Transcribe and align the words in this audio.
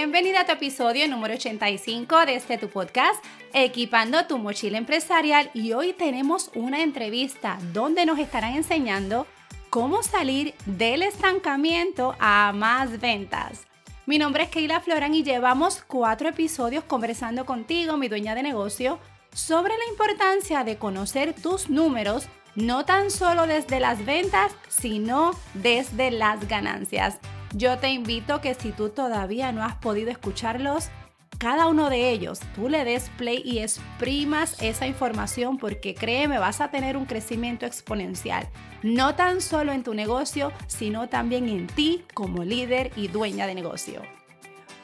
Bienvenida 0.00 0.42
a 0.42 0.46
tu 0.46 0.52
episodio 0.52 1.08
número 1.08 1.34
85 1.34 2.24
de 2.24 2.36
este 2.36 2.56
tu 2.56 2.68
podcast, 2.68 3.20
Equipando 3.52 4.26
tu 4.26 4.38
mochila 4.38 4.78
empresarial. 4.78 5.50
Y 5.54 5.72
hoy 5.72 5.92
tenemos 5.92 6.52
una 6.54 6.84
entrevista 6.84 7.58
donde 7.72 8.06
nos 8.06 8.20
estarán 8.20 8.54
enseñando 8.54 9.26
cómo 9.70 10.04
salir 10.04 10.54
del 10.66 11.02
estancamiento 11.02 12.14
a 12.20 12.52
más 12.54 13.00
ventas. 13.00 13.66
Mi 14.06 14.18
nombre 14.18 14.44
es 14.44 14.50
Keila 14.50 14.78
Floran 14.78 15.14
y 15.14 15.24
llevamos 15.24 15.82
cuatro 15.84 16.28
episodios 16.28 16.84
conversando 16.84 17.44
contigo, 17.44 17.96
mi 17.96 18.06
dueña 18.06 18.36
de 18.36 18.44
negocio, 18.44 19.00
sobre 19.34 19.76
la 19.76 19.90
importancia 19.90 20.62
de 20.62 20.78
conocer 20.78 21.34
tus 21.34 21.70
números, 21.70 22.28
no 22.54 22.84
tan 22.84 23.10
solo 23.10 23.48
desde 23.48 23.80
las 23.80 24.04
ventas, 24.04 24.52
sino 24.68 25.32
desde 25.54 26.12
las 26.12 26.46
ganancias. 26.46 27.18
Yo 27.54 27.78
te 27.78 27.88
invito 27.88 28.40
que 28.40 28.54
si 28.54 28.72
tú 28.72 28.90
todavía 28.90 29.52
no 29.52 29.64
has 29.64 29.76
podido 29.76 30.10
escucharlos, 30.10 30.90
cada 31.38 31.68
uno 31.68 31.88
de 31.88 32.10
ellos, 32.10 32.40
tú 32.54 32.68
le 32.68 32.84
des 32.84 33.10
play 33.10 33.40
y 33.44 33.60
exprimas 33.60 34.60
esa 34.60 34.86
información 34.86 35.56
porque 35.56 35.94
créeme, 35.94 36.38
vas 36.38 36.60
a 36.60 36.70
tener 36.70 36.96
un 36.96 37.06
crecimiento 37.06 37.64
exponencial, 37.64 38.48
no 38.82 39.14
tan 39.14 39.40
solo 39.40 39.72
en 39.72 39.82
tu 39.84 39.94
negocio, 39.94 40.52
sino 40.66 41.08
también 41.08 41.48
en 41.48 41.68
ti 41.68 42.04
como 42.12 42.44
líder 42.44 42.90
y 42.96 43.08
dueña 43.08 43.46
de 43.46 43.54
negocio. 43.54 44.02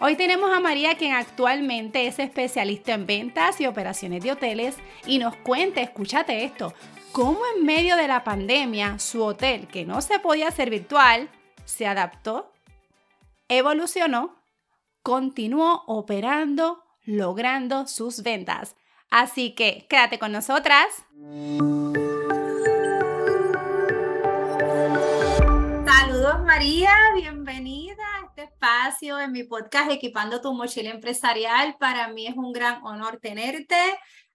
Hoy 0.01 0.17
tenemos 0.17 0.51
a 0.57 0.61
María, 0.61 0.97
quien 0.97 1.13
actualmente 1.13 2.07
es 2.07 2.19
especialista 2.19 2.95
en 2.95 3.07
ventas 3.07 3.61
y 3.61 3.67
operaciones 3.67 4.23
de 4.23 4.33
hoteles, 4.33 4.77
y 5.07 5.19
nos 5.19 5.37
cuenta, 5.37 5.81
escúchate 5.81 6.45
esto, 6.45 6.73
cómo 7.13 7.41
en 7.57 7.67
medio 7.67 7.97
de 7.97 8.09
la 8.09 8.25
pandemia 8.25 8.99
su 8.99 9.23
hotel, 9.23 9.67
que 9.67 9.85
no 9.85 10.01
se 10.01 10.19
podía 10.19 10.49
hacer 10.49 10.71
virtual, 10.71 11.29
se 11.65 11.87
adaptó 11.87 12.54
evolucionó, 13.49 14.37
continuó 15.03 15.83
operando, 15.87 16.83
logrando 17.05 17.87
sus 17.87 18.23
ventas. 18.23 18.77
Así 19.11 19.55
que 19.55 19.87
quédate 19.89 20.19
con 20.19 20.33
nosotras. 20.33 20.87
Saludos 25.87 26.43
María, 26.45 26.95
bienvenida 27.15 28.03
a 28.17 28.27
este 28.27 28.45
espacio 28.45 29.21
en 29.21 29.33
mi 29.33 29.45
podcast 29.45 29.91
Equipando 29.91 30.41
tu 30.41 30.53
mochila 30.55 30.91
empresarial. 30.91 31.77
Para 31.79 32.09
mí 32.09 32.27
es 32.27 32.37
un 32.37 32.53
gran 32.53 32.83
honor 32.85 33.19
tenerte. 33.21 33.77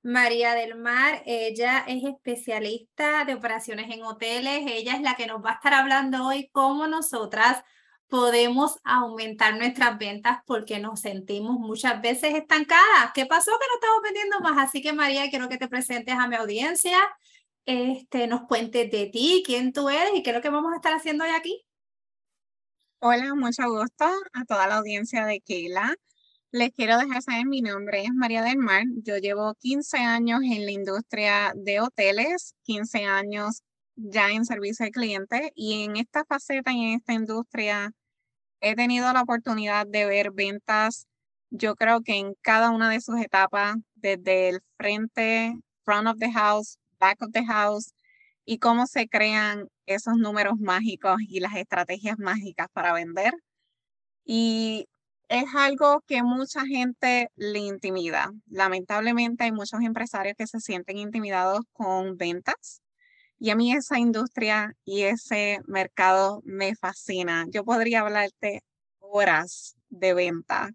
María 0.01 0.53
del 0.53 0.75
Mar, 0.77 1.23
ella 1.25 1.83
es 1.85 2.05
especialista 2.05 3.25
de 3.25 3.33
operaciones 3.33 3.93
en 3.93 4.03
hoteles. 4.03 4.63
Ella 4.65 4.93
es 4.93 5.01
la 5.01 5.15
que 5.15 5.27
nos 5.27 5.43
va 5.43 5.51
a 5.51 5.53
estar 5.55 5.73
hablando 5.73 6.25
hoy 6.25 6.49
cómo 6.53 6.87
nosotras 6.87 7.63
podemos 8.09 8.79
aumentar 8.83 9.57
nuestras 9.57 9.97
ventas 9.97 10.39
porque 10.45 10.79
nos 10.79 11.01
sentimos 11.01 11.59
muchas 11.59 12.01
veces 12.01 12.33
estancadas. 12.35 13.11
¿Qué 13.13 13.25
pasó 13.25 13.51
que 13.51 13.67
no 13.67 13.75
estamos 13.75 14.01
vendiendo 14.03 14.39
más? 14.41 14.67
Así 14.67 14.81
que 14.81 14.93
María, 14.93 15.29
quiero 15.29 15.47
que 15.47 15.57
te 15.57 15.67
presentes 15.67 16.15
a 16.15 16.27
mi 16.27 16.35
audiencia, 16.35 16.97
este, 17.65 18.27
nos 18.27 18.41
cuentes 18.47 18.91
de 18.91 19.05
ti, 19.05 19.43
quién 19.45 19.71
tú 19.71 19.89
eres 19.89 20.11
y 20.15 20.23
qué 20.23 20.31
es 20.31 20.35
lo 20.35 20.41
que 20.41 20.49
vamos 20.49 20.73
a 20.73 20.77
estar 20.77 20.93
haciendo 20.93 21.23
hoy 21.23 21.29
aquí. 21.29 21.63
Hola, 22.99 23.33
mucho 23.35 23.63
gusto 23.69 24.05
a 24.33 24.45
toda 24.45 24.67
la 24.67 24.77
audiencia 24.77 25.25
de 25.25 25.39
Keila. 25.39 25.95
Les 26.51 26.71
quiero 26.71 26.97
dejar 26.97 27.21
saber, 27.21 27.45
mi 27.45 27.61
nombre 27.61 28.03
es 28.03 28.11
María 28.11 28.41
del 28.41 28.57
Mar. 28.57 28.83
Yo 29.03 29.17
llevo 29.17 29.53
15 29.53 29.99
años 29.99 30.41
en 30.43 30.65
la 30.65 30.71
industria 30.71 31.53
de 31.55 31.79
hoteles, 31.79 32.55
15 32.63 33.05
años 33.05 33.61
ya 34.01 34.31
en 34.31 34.45
servicio 34.45 34.85
al 34.85 34.91
cliente 34.91 35.51
y 35.55 35.83
en 35.83 35.97
esta 35.97 36.23
faceta 36.25 36.71
y 36.71 36.83
en 36.83 36.93
esta 36.95 37.13
industria 37.13 37.91
he 38.61 38.75
tenido 38.75 39.11
la 39.13 39.21
oportunidad 39.21 39.87
de 39.87 40.05
ver 40.05 40.31
ventas, 40.31 41.07
yo 41.49 41.75
creo 41.75 42.01
que 42.01 42.15
en 42.17 42.35
cada 42.41 42.71
una 42.71 42.89
de 42.89 43.01
sus 43.01 43.19
etapas, 43.19 43.75
desde 43.95 44.49
el 44.49 44.61
frente, 44.77 45.55
front 45.83 46.07
of 46.07 46.17
the 46.19 46.31
house, 46.31 46.77
back 46.99 47.21
of 47.21 47.31
the 47.31 47.45
house, 47.45 47.93
y 48.45 48.59
cómo 48.59 48.87
se 48.87 49.07
crean 49.07 49.67
esos 49.85 50.17
números 50.17 50.59
mágicos 50.59 51.17
y 51.27 51.39
las 51.39 51.55
estrategias 51.55 52.17
mágicas 52.19 52.67
para 52.73 52.93
vender. 52.93 53.33
Y 54.25 54.87
es 55.29 55.45
algo 55.55 56.01
que 56.07 56.23
mucha 56.23 56.65
gente 56.65 57.29
le 57.35 57.59
intimida. 57.59 58.31
Lamentablemente 58.47 59.45
hay 59.45 59.51
muchos 59.51 59.81
empresarios 59.81 60.35
que 60.37 60.47
se 60.47 60.59
sienten 60.59 60.97
intimidados 60.97 61.61
con 61.73 62.17
ventas 62.17 62.81
y 63.39 63.49
a 63.51 63.55
mí 63.55 63.73
esa 63.73 63.97
industria 63.97 64.75
y 64.85 65.03
ese 65.03 65.59
mercado 65.65 66.41
me 66.43 66.75
fascina. 66.75 67.45
Yo 67.49 67.63
podría 67.63 68.01
hablarte 68.01 68.63
horas 68.99 69.75
de 69.89 70.13
venta. 70.13 70.69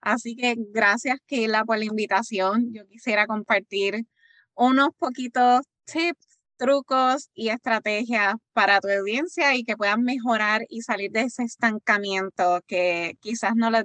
Así 0.00 0.34
que 0.34 0.56
gracias, 0.58 1.18
Keila, 1.26 1.64
por 1.64 1.78
la 1.78 1.84
invitación. 1.84 2.72
Yo 2.72 2.86
quisiera 2.86 3.26
compartir 3.26 4.06
unos 4.54 4.90
poquitos 4.98 5.66
tips, 5.84 6.38
trucos 6.56 7.30
y 7.34 7.50
estrategias 7.50 8.34
para 8.52 8.80
tu 8.80 8.88
audiencia 8.88 9.54
y 9.54 9.64
que 9.64 9.76
puedan 9.76 10.02
mejorar 10.02 10.62
y 10.68 10.82
salir 10.82 11.10
de 11.10 11.22
ese 11.22 11.42
estancamiento 11.42 12.60
que 12.66 13.16
quizás 13.20 13.56
no 13.56 13.70
les, 13.70 13.84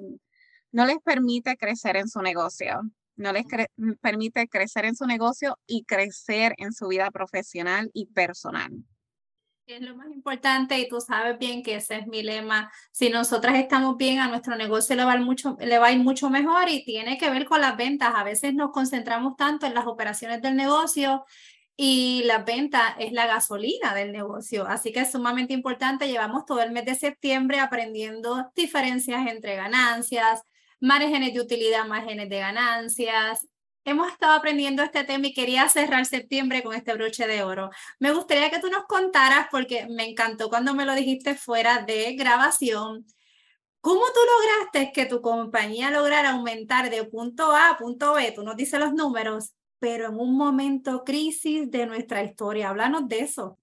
no 0.71 0.85
les 0.85 0.99
permite 0.99 1.57
crecer 1.57 1.97
en 1.97 2.07
su 2.07 2.21
negocio 2.21 2.81
no 3.15 3.33
les 3.33 3.45
mm, 3.77 3.93
permite 4.01 4.47
crecer 4.47 4.85
en 4.85 4.95
su 4.95 5.05
negocio 5.05 5.57
y 5.67 5.83
crecer 5.83 6.53
en 6.57 6.73
su 6.73 6.87
vida 6.87 7.11
profesional 7.11 7.89
y 7.93 8.07
personal. 8.07 8.71
Es 9.67 9.81
lo 9.81 9.95
más 9.95 10.11
importante 10.11 10.77
y 10.77 10.87
tú 10.87 11.01
sabes 11.01 11.39
bien 11.39 11.63
que 11.63 11.75
ese 11.75 11.97
es 11.97 12.05
mi 12.05 12.21
lema. 12.21 12.71
Si 12.91 13.09
nosotras 13.09 13.55
estamos 13.55 13.97
bien, 13.97 14.19
a 14.19 14.27
nuestro 14.27 14.55
negocio 14.55 14.95
le 14.95 15.03
va, 15.03 15.17
mucho, 15.17 15.57
le 15.59 15.79
va 15.79 15.87
a 15.87 15.91
ir 15.91 15.99
mucho 15.99 16.29
mejor 16.29 16.69
y 16.69 16.85
tiene 16.85 17.17
que 17.17 17.31
ver 17.31 17.45
con 17.45 17.61
las 17.61 17.75
ventas. 17.75 18.13
A 18.13 18.23
veces 18.23 18.53
nos 18.53 18.71
concentramos 18.71 19.35
tanto 19.37 19.65
en 19.65 19.73
las 19.73 19.87
operaciones 19.87 20.39
del 20.43 20.55
negocio 20.55 21.25
y 21.75 22.21
la 22.25 22.43
venta 22.43 22.95
es 22.99 23.11
la 23.11 23.25
gasolina 23.25 23.95
del 23.95 24.11
negocio. 24.11 24.67
Así 24.67 24.91
que 24.91 24.99
es 24.99 25.11
sumamente 25.11 25.53
importante. 25.53 26.07
Llevamos 26.07 26.45
todo 26.45 26.61
el 26.61 26.71
mes 26.71 26.85
de 26.85 26.93
septiembre 26.93 27.59
aprendiendo 27.59 28.51
diferencias 28.55 29.27
entre 29.27 29.55
ganancias, 29.55 30.43
márgenes 30.79 31.33
de 31.33 31.41
utilidad, 31.41 31.85
márgenes 31.85 32.29
de 32.29 32.39
ganancias. 32.39 33.47
Hemos 33.83 34.11
estado 34.11 34.33
aprendiendo 34.33 34.81
este 34.83 35.03
tema 35.03 35.27
y 35.27 35.33
quería 35.33 35.69
cerrar 35.69 36.05
septiembre 36.05 36.63
con 36.63 36.73
este 36.73 36.93
broche 36.93 37.27
de 37.27 37.43
oro. 37.43 37.69
Me 37.99 38.11
gustaría 38.11 38.49
que 38.49 38.59
tú 38.59 38.69
nos 38.69 38.85
contaras, 38.85 39.47
porque 39.51 39.87
me 39.89 40.09
encantó 40.09 40.49
cuando 40.49 40.73
me 40.73 40.85
lo 40.85 40.95
dijiste 40.95 41.35
fuera 41.35 41.83
de 41.83 42.15
grabación, 42.15 43.05
¿Cómo 43.85 44.01
tú 44.01 44.19
lograste 44.25 44.91
que 44.91 45.05
tu 45.05 45.21
compañía 45.21 45.91
lograra 45.91 46.31
aumentar 46.31 46.89
de 46.89 47.03
punto 47.03 47.51
A 47.51 47.69
a 47.69 47.77
punto 47.77 48.15
B? 48.15 48.31
Tú 48.31 48.41
nos 48.41 48.55
dices 48.55 48.79
los 48.79 48.93
números, 48.93 49.53
pero 49.77 50.07
en 50.07 50.19
un 50.19 50.35
momento 50.35 51.03
crisis 51.03 51.69
de 51.69 51.85
nuestra 51.85 52.23
historia. 52.23 52.69
Háblanos 52.69 53.07
de 53.07 53.19
eso. 53.19 53.59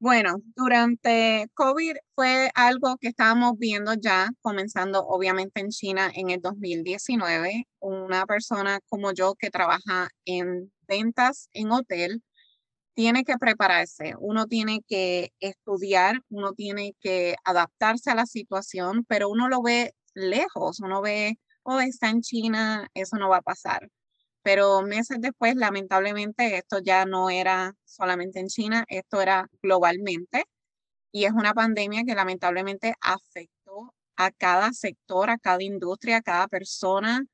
Bueno, 0.00 0.36
durante 0.54 1.46
COVID 1.54 1.96
fue 2.14 2.50
algo 2.54 2.98
que 3.00 3.08
estábamos 3.08 3.54
viendo 3.58 3.94
ya, 3.94 4.28
comenzando 4.42 5.00
obviamente 5.06 5.60
en 5.60 5.70
China 5.70 6.10
en 6.14 6.28
el 6.28 6.40
2019. 6.42 7.66
Una 7.80 8.26
persona 8.26 8.80
como 8.90 9.12
yo 9.14 9.34
que 9.38 9.50
trabaja 9.50 10.08
en 10.26 10.70
ventas 10.86 11.48
en 11.54 11.72
hotel 11.72 12.22
tiene 12.94 13.24
que 13.24 13.38
prepararse, 13.38 14.14
uno 14.20 14.46
tiene 14.46 14.80
que 14.88 15.30
estudiar, 15.40 16.20
uno 16.30 16.52
tiene 16.54 16.94
que 17.00 17.36
adaptarse 17.44 18.10
a 18.10 18.16
la 18.16 18.26
situación, 18.26 19.04
pero 19.08 19.30
uno 19.30 19.48
lo 19.48 19.62
ve 19.62 19.94
lejos, 20.14 20.80
uno 20.80 21.02
ve, 21.02 21.38
oh, 21.64 21.80
está 21.80 22.10
en 22.10 22.22
China, 22.22 22.88
eso 22.94 23.16
no 23.18 23.28
va 23.30 23.38
a 23.38 23.42
pasar. 23.42 23.88
Pero 24.46 24.82
meses 24.82 25.18
después, 25.20 25.56
lamentablemente, 25.56 26.56
esto 26.56 26.78
ya 26.78 27.04
no 27.04 27.30
era 27.30 27.74
solamente 27.84 28.38
en 28.38 28.46
China, 28.46 28.84
esto 28.86 29.20
era 29.20 29.48
globalmente. 29.60 30.44
Y 31.12 31.24
es 31.24 31.32
una 31.32 31.52
pandemia 31.52 32.04
que 32.04 32.14
lamentablemente 32.14 32.94
afectó 33.00 33.92
a 34.16 34.30
cada 34.30 34.72
sector, 34.72 35.30
a 35.30 35.38
cada 35.38 35.64
industria, 35.64 36.18
a 36.18 36.22
cada 36.22 36.46
persona. 36.48 37.24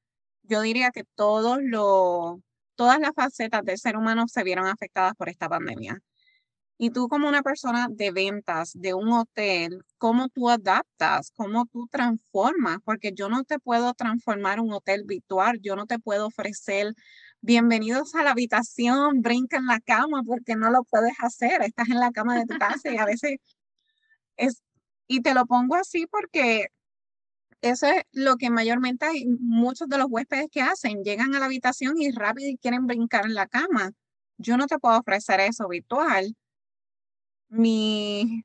Yo 0.44 0.62
diría 0.62 0.90
que 0.90 1.04
todos 1.14 1.58
los, 1.62 2.38
todas 2.76 2.98
las 2.98 3.12
facetas 3.14 3.62
del 3.64 3.78
ser 3.78 3.98
humano 3.98 4.26
se 4.28 4.42
vieron 4.44 4.66
afectadas 4.66 5.14
por 5.14 5.28
esta 5.28 5.50
pandemia. 5.50 6.00
Y 6.82 6.90
tú 6.90 7.06
como 7.06 7.28
una 7.28 7.42
persona 7.42 7.86
de 7.88 8.10
ventas 8.10 8.72
de 8.74 8.92
un 8.92 9.12
hotel, 9.12 9.84
¿cómo 9.98 10.28
tú 10.28 10.50
adaptas? 10.50 11.30
¿Cómo 11.36 11.66
tú 11.66 11.86
transformas? 11.86 12.78
Porque 12.84 13.12
yo 13.14 13.28
no 13.28 13.44
te 13.44 13.60
puedo 13.60 13.94
transformar 13.94 14.58
un 14.58 14.72
hotel 14.72 15.04
virtual, 15.04 15.60
yo 15.62 15.76
no 15.76 15.86
te 15.86 16.00
puedo 16.00 16.26
ofrecer 16.26 16.92
bienvenidos 17.40 18.16
a 18.16 18.24
la 18.24 18.32
habitación, 18.32 19.22
brinca 19.22 19.58
en 19.58 19.66
la 19.66 19.78
cama 19.78 20.24
porque 20.26 20.56
no 20.56 20.72
lo 20.72 20.82
puedes 20.82 21.12
hacer, 21.20 21.62
estás 21.62 21.88
en 21.88 22.00
la 22.00 22.10
cama 22.10 22.36
de 22.36 22.46
tu 22.46 22.58
casa 22.58 22.90
y 22.90 22.96
a 22.96 23.04
veces 23.04 23.36
es, 24.36 24.60
y 25.06 25.20
te 25.20 25.34
lo 25.34 25.46
pongo 25.46 25.76
así 25.76 26.08
porque 26.08 26.66
eso 27.60 27.86
es 27.86 28.02
lo 28.10 28.36
que 28.38 28.50
mayormente 28.50 29.06
hay 29.06 29.24
muchos 29.38 29.88
de 29.88 29.98
los 29.98 30.08
huéspedes 30.10 30.48
que 30.50 30.62
hacen, 30.62 31.04
llegan 31.04 31.32
a 31.36 31.38
la 31.38 31.46
habitación 31.46 31.94
y 32.02 32.10
rápido 32.10 32.50
quieren 32.60 32.88
brincar 32.88 33.26
en 33.26 33.34
la 33.34 33.46
cama. 33.46 33.92
Yo 34.36 34.56
no 34.56 34.66
te 34.66 34.80
puedo 34.80 34.98
ofrecer 34.98 35.38
eso 35.38 35.68
virtual 35.68 36.36
mi, 37.52 38.44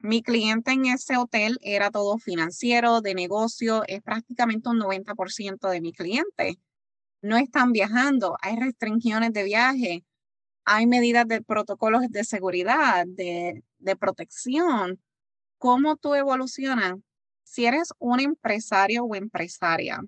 Mi 0.00 0.22
cliente 0.22 0.72
en 0.72 0.86
ese 0.86 1.16
hotel 1.16 1.58
era 1.60 1.90
todo 1.90 2.18
financiero, 2.18 3.00
de 3.00 3.14
negocio, 3.14 3.82
es 3.88 4.00
prácticamente 4.02 4.68
un 4.68 4.78
90% 4.78 5.68
de 5.68 5.80
mi 5.80 5.92
cliente. 5.92 6.58
No 7.22 7.36
están 7.36 7.72
viajando, 7.72 8.36
hay 8.42 8.56
restricciones 8.56 9.32
de 9.32 9.42
viaje, 9.44 10.04
hay 10.64 10.86
medidas 10.86 11.26
de 11.26 11.42
protocolos 11.42 12.02
de 12.10 12.24
seguridad, 12.24 13.06
de, 13.06 13.64
de 13.78 13.96
protección. 13.96 15.02
¿Cómo 15.58 15.96
tú 15.96 16.14
evolucionas? 16.14 16.96
Si 17.44 17.66
eres 17.66 17.92
un 17.98 18.20
empresario 18.20 19.04
o 19.04 19.16
empresaria 19.16 20.00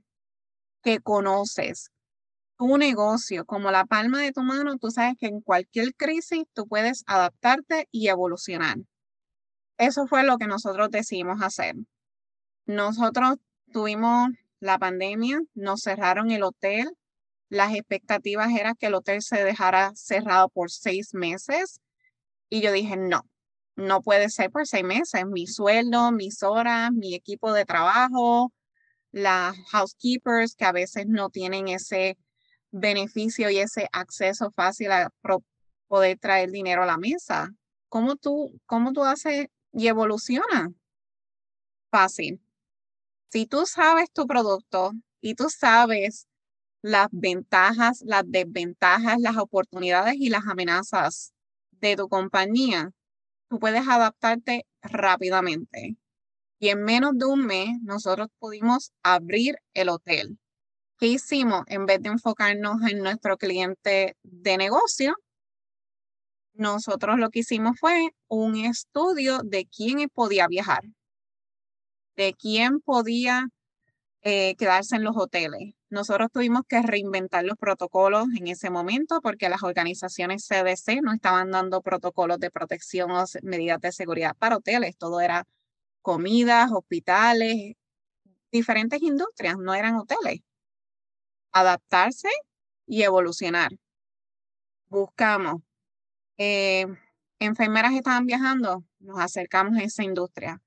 que 0.83 1.01
conoces 1.01 1.91
tu 2.61 2.77
negocio 2.77 3.47
como 3.47 3.71
la 3.71 3.87
palma 3.87 4.21
de 4.21 4.33
tu 4.33 4.43
mano, 4.43 4.77
tú 4.77 4.91
sabes 4.91 5.15
que 5.19 5.29
en 5.29 5.41
cualquier 5.41 5.95
crisis 5.95 6.45
tú 6.53 6.69
puedes 6.69 7.05
adaptarte 7.07 7.89
y 7.91 8.09
evolucionar. 8.09 8.77
Eso 9.79 10.07
fue 10.07 10.25
lo 10.25 10.37
que 10.37 10.47
nosotros 10.47 10.91
decidimos 10.91 11.41
hacer. 11.41 11.75
Nosotros 12.67 13.37
tuvimos 13.73 14.29
la 14.59 14.79
pandemia, 14.79 15.41
nos 15.55 15.81
cerraron 15.81 16.31
el 16.33 16.43
hotel. 16.43 16.91
Las 17.49 17.73
expectativas 17.75 18.51
eran 18.53 18.75
que 18.75 18.89
el 18.89 18.95
hotel 18.95 19.23
se 19.23 19.43
dejara 19.43 19.93
cerrado 19.95 20.51
por 20.51 20.71
seis 20.71 21.15
meses. 21.15 21.81
Y 22.51 22.61
yo 22.61 22.73
dije, 22.73 22.99
no, 22.99 23.23
no 23.75 24.03
puede 24.03 24.29
ser 24.29 24.51
por 24.51 24.67
seis 24.67 24.85
meses. 24.85 25.25
Mi 25.25 25.47
sueldo, 25.47 26.12
mis 26.12 26.43
horas, 26.43 26.93
mi 26.93 27.15
equipo 27.15 27.55
de 27.55 27.65
trabajo, 27.65 28.53
las 29.12 29.57
housekeepers 29.71 30.57
que 30.57 30.67
a 30.67 30.73
veces 30.73 31.07
no 31.07 31.31
tienen 31.31 31.69
ese 31.69 32.19
beneficio 32.71 33.51
y 33.51 33.59
ese 33.59 33.89
acceso 33.93 34.51
fácil 34.53 34.93
a 34.93 35.11
poder 35.89 36.19
traer 36.19 36.51
dinero 36.51 36.83
a 36.83 36.87
la 36.87 36.99
mesa. 36.99 37.51
¿Cómo 37.89 38.17
tú, 38.17 38.61
cómo 38.67 38.93
tú 38.93 39.05
haces 39.05 39.49
y 39.73 39.89
evoluciona. 39.89 40.73
Fácil. 41.91 42.41
Si 43.31 43.47
tú 43.47 43.67
sabes 43.67 44.11
tu 44.13 44.27
producto 44.27 44.93
y 45.21 45.35
tú 45.35 45.49
sabes 45.49 46.27
las 46.83 47.09
ventajas, 47.11 48.03
las 48.05 48.25
desventajas, 48.27 49.19
las 49.21 49.37
oportunidades 49.37 50.15
y 50.17 50.31
las 50.31 50.47
amenazas 50.47 51.33
de 51.73 51.97
tu 51.97 52.09
compañía, 52.09 52.91
tú 53.49 53.59
puedes 53.59 53.87
adaptarte 53.87 54.67
rápidamente. 54.83 55.97
Y 56.59 56.69
en 56.69 56.85
menos 56.85 57.13
de 57.17 57.27
un 57.27 57.47
mes, 57.47 57.71
nosotros 57.83 58.29
pudimos 58.39 58.93
abrir 59.03 59.57
el 59.75 59.89
hotel. 59.89 60.39
¿Qué 61.00 61.06
hicimos? 61.06 61.62
En 61.69 61.87
vez 61.87 62.02
de 62.02 62.11
enfocarnos 62.11 62.82
en 62.91 62.99
nuestro 62.99 63.38
cliente 63.38 64.17
de 64.23 64.58
negocio, 64.58 65.14
nosotros 66.52 67.19
lo 67.19 67.31
que 67.31 67.41
hicimos 67.41 67.79
fue 67.81 68.11
un 68.29 68.56
estudio 68.56 69.38
de 69.43 69.67
quién 69.67 70.08
podía 70.11 70.47
viajar, 70.47 70.82
de 72.17 72.35
quién 72.35 72.81
podía 72.81 73.49
eh, 74.23 74.56
quedarse 74.56 74.97
en 74.97 75.05
los 75.05 75.17
hoteles. 75.17 75.75
Nosotros 75.88 76.29
tuvimos 76.32 76.62
que 76.69 76.82
reinventar 76.82 77.44
los 77.47 77.56
protocolos 77.56 78.26
en 78.38 78.49
ese 78.49 78.70
momento 78.70 79.20
porque 79.23 79.49
las 79.49 79.62
organizaciones 79.62 80.47
CDC 80.47 81.00
no 81.02 81.14
estaban 81.14 81.50
dando 81.50 81.81
protocolos 81.82 82.38
de 82.41 82.50
protección 82.50 83.11
o 83.11 83.25
medidas 83.43 83.81
de 83.81 83.93
seguridad 83.93 84.37
para 84.38 84.58
hoteles. 84.58 84.99
Todo 84.99 85.20
era 85.23 85.47
comidas, 86.02 86.70
hospitales, 86.73 87.75
diferentes 88.52 89.02
industrias, 89.02 89.56
no 89.58 89.75
eran 89.75 89.97
hoteles. 89.97 90.41
Adaptarse 91.52 92.29
y 92.87 93.02
evolucionar. 93.02 93.70
Buscamos 94.88 95.62
eh, 96.43 96.87
enfermeras 97.38 97.93
estaban 97.93 98.25
viajando, 98.25 98.82
nos 98.99 99.19
acercamos 99.19 99.76
a 99.76 99.82
esa 99.82 100.02
industria. 100.02 100.62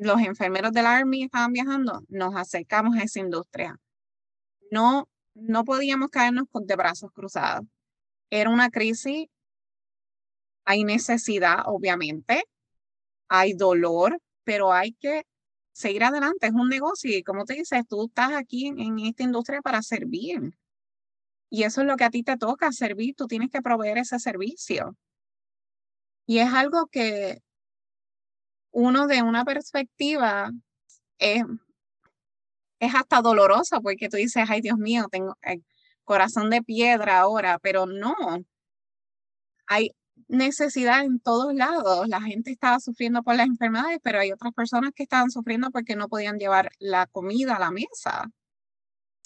Los 0.00 0.20
enfermeros 0.22 0.72
del 0.72 0.86
Army 0.86 1.24
estaban 1.24 1.52
viajando, 1.52 2.02
nos 2.08 2.34
acercamos 2.34 2.96
a 2.96 3.02
esa 3.02 3.20
industria. 3.20 3.78
No, 4.70 5.06
no 5.34 5.64
podíamos 5.64 6.08
caernos 6.08 6.44
de 6.52 6.76
brazos 6.76 7.12
cruzados. 7.12 7.66
Era 8.30 8.48
una 8.48 8.70
crisis, 8.70 9.28
hay 10.64 10.84
necesidad, 10.84 11.64
obviamente, 11.66 12.44
hay 13.28 13.52
dolor, 13.52 14.18
pero 14.44 14.72
hay 14.72 14.92
que 14.92 15.26
seguir 15.78 16.02
adelante. 16.02 16.48
Es 16.48 16.52
un 16.52 16.68
negocio 16.68 17.16
y 17.16 17.22
como 17.22 17.44
te 17.44 17.54
dices, 17.54 17.86
tú 17.88 18.06
estás 18.06 18.32
aquí 18.32 18.66
en 18.66 18.98
esta 18.98 19.22
industria 19.22 19.62
para 19.62 19.80
servir. 19.80 20.58
Y 21.50 21.62
eso 21.62 21.82
es 21.82 21.86
lo 21.86 21.96
que 21.96 22.04
a 22.04 22.10
ti 22.10 22.24
te 22.24 22.36
toca 22.36 22.72
servir, 22.72 23.14
tú 23.14 23.26
tienes 23.28 23.50
que 23.50 23.62
proveer 23.62 23.98
ese 23.98 24.18
servicio. 24.18 24.96
Y 26.26 26.38
es 26.40 26.52
algo 26.52 26.88
que 26.88 27.38
uno 28.72 29.06
de 29.06 29.22
una 29.22 29.44
perspectiva 29.44 30.50
es, 31.18 31.44
es 32.80 32.94
hasta 32.94 33.22
doloroso 33.22 33.80
porque 33.80 34.08
tú 34.08 34.16
dices, 34.16 34.44
ay 34.48 34.60
Dios 34.60 34.78
mío, 34.78 35.06
tengo 35.10 35.36
el 35.42 35.64
corazón 36.02 36.50
de 36.50 36.60
piedra 36.62 37.20
ahora, 37.20 37.60
pero 37.60 37.86
no. 37.86 38.14
Hay 39.66 39.92
necesidad 40.26 41.04
en 41.04 41.20
todos 41.20 41.54
lados. 41.54 42.08
La 42.08 42.20
gente 42.20 42.50
estaba 42.50 42.80
sufriendo 42.80 43.22
por 43.22 43.36
las 43.36 43.46
enfermedades, 43.46 43.98
pero 44.02 44.20
hay 44.20 44.32
otras 44.32 44.52
personas 44.52 44.92
que 44.94 45.04
estaban 45.04 45.30
sufriendo 45.30 45.70
porque 45.70 45.96
no 45.96 46.08
podían 46.08 46.38
llevar 46.38 46.70
la 46.78 47.06
comida 47.06 47.56
a 47.56 47.60
la 47.60 47.70
mesa 47.70 48.30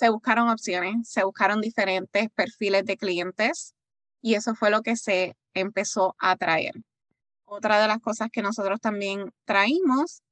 se 0.02 0.08
buscaron 0.08 0.48
opciones, 0.48 1.08
se 1.08 1.22
buscaron 1.22 1.60
diferentes 1.60 2.28
perfiles 2.30 2.84
de 2.84 2.96
clientes 2.96 3.76
y 4.20 4.34
eso 4.34 4.56
fue 4.56 4.68
lo 4.68 4.82
que 4.82 4.96
se 4.96 5.36
empezó 5.54 6.16
a 6.18 6.34
traer. 6.36 6.74
Otra 7.44 7.80
de 7.80 7.86
las 7.86 8.00
cosas 8.00 8.28
que 8.32 8.42
nosotros 8.42 8.80
también 8.80 9.32
traímos 9.44 10.22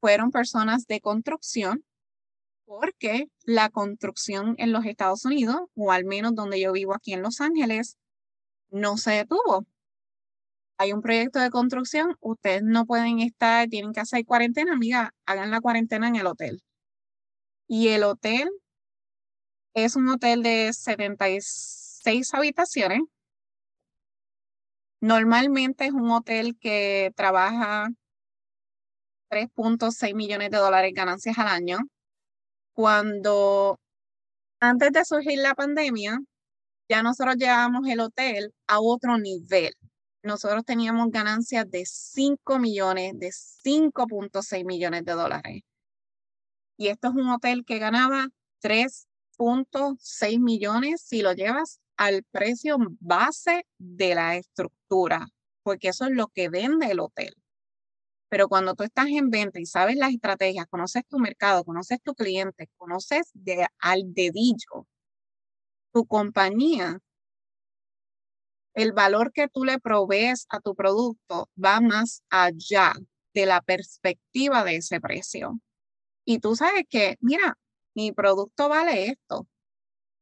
fueron 0.00 0.30
personas 0.30 0.86
de 0.86 1.00
construcción, 1.00 1.82
porque 2.66 3.30
la 3.44 3.70
construcción 3.70 4.54
en 4.58 4.72
los 4.72 4.84
Estados 4.84 5.24
Unidos, 5.24 5.62
o 5.74 5.92
al 5.92 6.04
menos 6.04 6.34
donde 6.34 6.60
yo 6.60 6.72
vivo 6.72 6.94
aquí 6.94 7.14
en 7.14 7.22
Los 7.22 7.40
Ángeles, 7.40 7.96
no 8.68 8.98
se 8.98 9.12
detuvo. 9.12 9.64
Hay 10.78 10.92
un 10.92 11.00
proyecto 11.00 11.38
de 11.38 11.50
construcción, 11.50 12.16
ustedes 12.20 12.62
no 12.62 12.84
pueden 12.86 13.20
estar, 13.20 13.68
tienen 13.68 13.92
que 13.92 14.00
hacer 14.00 14.24
cuarentena, 14.26 14.72
amiga, 14.74 15.14
hagan 15.26 15.50
la 15.50 15.60
cuarentena 15.60 16.08
en 16.08 16.16
el 16.16 16.26
hotel. 16.26 16.62
Y 17.68 17.88
el 17.88 18.04
hotel 18.04 18.50
es 19.74 19.96
un 19.96 20.08
hotel 20.08 20.42
de 20.42 20.72
76 20.72 22.34
habitaciones. 22.34 23.00
Normalmente 25.00 25.86
es 25.86 25.92
un 25.92 26.10
hotel 26.10 26.56
que 26.58 27.12
trabaja 27.16 27.88
3.6 29.30 30.14
millones 30.14 30.50
de 30.50 30.58
dólares 30.58 30.92
ganancias 30.94 31.38
al 31.38 31.48
año. 31.48 31.78
Cuando 32.74 33.78
antes 34.60 34.92
de 34.92 35.04
surgir 35.04 35.38
la 35.38 35.54
pandemia, 35.54 36.18
ya 36.88 37.02
nosotros 37.02 37.36
llevábamos 37.36 37.86
el 37.88 38.00
hotel 38.00 38.54
a 38.66 38.80
otro 38.80 39.18
nivel. 39.18 39.74
Nosotros 40.26 40.64
teníamos 40.64 41.10
ganancias 41.10 41.70
de 41.70 41.84
5 41.86 42.58
millones, 42.58 43.12
de 43.16 43.30
5.6 43.30 44.64
millones 44.64 45.04
de 45.04 45.12
dólares. 45.12 45.62
Y 46.76 46.88
esto 46.88 47.08
es 47.08 47.14
un 47.14 47.28
hotel 47.30 47.64
que 47.64 47.78
ganaba 47.78 48.28
3 48.60 49.06
6 49.98 50.40
millones 50.40 51.02
si 51.02 51.22
lo 51.22 51.32
llevas 51.32 51.80
al 51.96 52.24
precio 52.24 52.76
base 52.98 53.66
de 53.78 54.14
la 54.14 54.36
estructura, 54.36 55.28
porque 55.62 55.88
eso 55.88 56.06
es 56.06 56.10
lo 56.10 56.26
que 56.26 56.48
vende 56.48 56.86
el 56.86 57.00
hotel. 57.00 57.34
Pero 58.28 58.48
cuando 58.48 58.74
tú 58.74 58.82
estás 58.82 59.06
en 59.06 59.30
venta 59.30 59.60
y 59.60 59.66
sabes 59.66 59.96
las 59.96 60.12
estrategias, 60.12 60.66
conoces 60.66 61.04
tu 61.06 61.18
mercado, 61.18 61.62
conoces 61.64 62.00
tu 62.02 62.14
cliente, 62.14 62.68
conoces 62.76 63.30
de, 63.32 63.66
al 63.78 64.12
dedillo 64.12 64.88
tu 65.92 66.04
compañía, 66.04 66.98
el 68.76 68.92
valor 68.92 69.32
que 69.32 69.48
tú 69.48 69.64
le 69.64 69.80
provees 69.80 70.46
a 70.50 70.60
tu 70.60 70.74
producto 70.74 71.48
va 71.62 71.80
más 71.80 72.22
allá 72.28 72.92
de 73.32 73.46
la 73.46 73.62
perspectiva 73.62 74.64
de 74.64 74.76
ese 74.76 75.00
precio. 75.00 75.58
Y 76.26 76.40
tú 76.40 76.54
sabes 76.56 76.84
que, 76.88 77.16
mira, 77.20 77.58
mi 77.94 78.12
producto 78.12 78.68
vale 78.68 79.08
esto. 79.08 79.48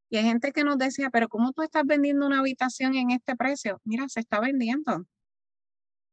Y 0.09 0.19
hay 0.19 0.25
gente 0.25 0.53
que 0.53 0.63
nos 0.63 0.79
decía, 0.79 1.11
pero 1.11 1.29
¿cómo 1.29 1.53
tú 1.53 1.63
estás 1.63 1.85
vendiendo 1.85 2.27
una 2.27 2.39
habitación 2.39 2.95
en 2.95 3.11
este 3.11 3.35
precio? 3.35 3.81
Mira, 3.83 4.09
se 4.09 4.21
está 4.21 4.39
vendiendo. 4.39 5.05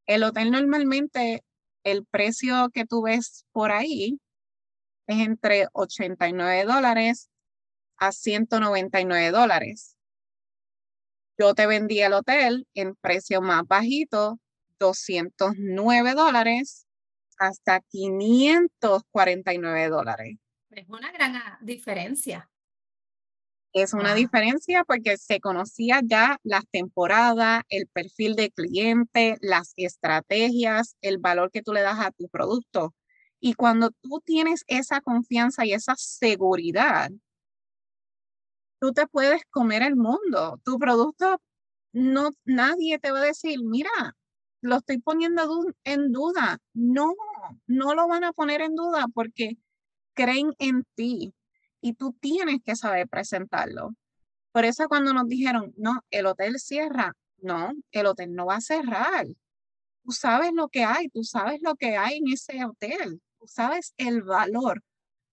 El 0.08 0.24
hotel 0.24 0.50
normalmente, 0.50 1.44
el 1.84 2.06
precio 2.08 2.70
que 2.74 2.86
tú 2.86 3.04
ves 3.04 3.46
por 3.52 3.72
ahí 3.72 4.20
es 5.06 5.20
entre 5.20 5.68
89 5.74 6.66
dólares 6.66 7.30
a 7.98 8.12
199 8.12 9.30
dólares. 9.30 9.96
Yo 11.42 11.56
te 11.56 11.66
vendí 11.66 12.00
el 12.02 12.14
hotel 12.14 12.68
en 12.76 12.94
precio 12.94 13.42
más 13.42 13.66
bajito, 13.66 14.40
209 14.78 16.14
dólares 16.14 16.86
hasta 17.40 17.80
549 17.80 19.90
dólares. 19.90 20.38
Es 20.70 20.88
una 20.88 21.12
gran 21.12 21.38
ah, 21.38 21.58
diferencia. 21.60 22.48
Es 23.74 23.96
una 23.96 24.14
diferencia 24.14 24.84
porque 24.84 25.18
se 25.18 25.40
conocía 25.40 26.02
ya 26.04 26.38
las 26.44 26.68
temporadas, 26.70 27.64
el 27.70 27.88
perfil 27.88 28.36
de 28.36 28.52
cliente, 28.52 29.40
las 29.42 29.74
estrategias, 29.78 30.96
el 31.02 31.18
valor 31.18 31.50
que 31.50 31.64
tú 31.64 31.74
le 31.74 31.82
das 31.82 32.00
a 32.00 32.12
tu 32.12 32.30
producto. 32.30 32.94
Y 33.40 33.56
cuando 33.56 33.90
tú 33.90 34.22
tienes 34.24 34.64
esa 34.68 35.02
confianza 35.02 35.66
y 35.66 35.74
esa 35.74 35.96
seguridad, 35.98 37.10
tú 38.82 38.94
te 38.94 39.08
puedes 39.08 39.44
comer 39.52 39.84
el 39.84 39.96
mundo. 39.96 40.60
Tu 40.66 40.80
producto, 40.80 41.40
no, 41.94 42.32
nadie 42.46 42.98
te 43.00 43.12
va 43.12 43.20
a 43.20 43.26
decir, 43.26 43.60
mira, 43.64 43.92
lo 44.62 44.78
estoy 44.78 44.98
poniendo 45.00 45.44
en 45.84 46.12
duda. 46.12 46.58
No, 46.74 47.14
no 47.68 47.94
lo 47.94 48.08
van 48.08 48.24
a 48.24 48.34
poner 48.34 48.62
en 48.62 48.76
duda 48.76 49.06
porque 49.14 49.58
creen 50.16 50.54
en 50.58 50.84
ti 50.96 51.34
y 51.80 51.94
tú 51.94 52.14
tienes 52.20 52.58
que 52.66 52.76
saber 52.76 53.08
presentarlo. 53.08 53.94
Por 54.52 54.66
eso 54.66 54.88
cuando 54.88 55.14
nos 55.14 55.28
dijeron, 55.28 55.74
no, 55.78 56.02
el 56.10 56.26
hotel 56.26 56.60
cierra, 56.60 57.14
no, 57.38 57.72
el 57.92 58.06
hotel 58.08 58.34
no 58.34 58.48
va 58.48 58.56
a 58.56 58.62
cerrar. 58.62 59.28
Tú 60.04 60.12
sabes 60.12 60.54
lo 60.54 60.70
que 60.70 60.84
hay, 60.84 61.10
tú 61.10 61.24
sabes 61.24 61.62
lo 61.62 61.76
que 61.76 61.98
hay 61.98 62.18
en 62.18 62.34
ese 62.34 62.66
hotel, 62.66 63.22
tú 63.40 63.46
sabes 63.48 63.94
el 63.98 64.24
valor, 64.24 64.84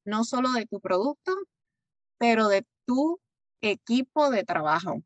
no 0.04 0.24
solo 0.24 0.52
de 0.52 0.66
tu 0.66 0.80
producto, 0.80 1.34
pero 2.18 2.48
de 2.48 2.66
tu 2.84 3.18
equipo 3.60 4.30
de 4.30 4.44
trabajo. 4.44 5.02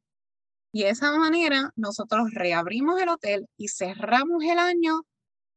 Y 0.72 0.84
de 0.84 0.90
esa 0.90 1.16
manera 1.18 1.70
nosotros 1.76 2.30
reabrimos 2.32 3.00
el 3.00 3.08
hotel 3.08 3.46
y 3.56 3.68
cerramos 3.68 4.42
el 4.44 4.58
año 4.58 5.02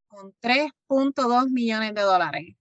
con 0.08 0.34
3.2 0.40 1.50
millones 1.50 1.94
de 1.94 2.02
dólares. 2.02 2.56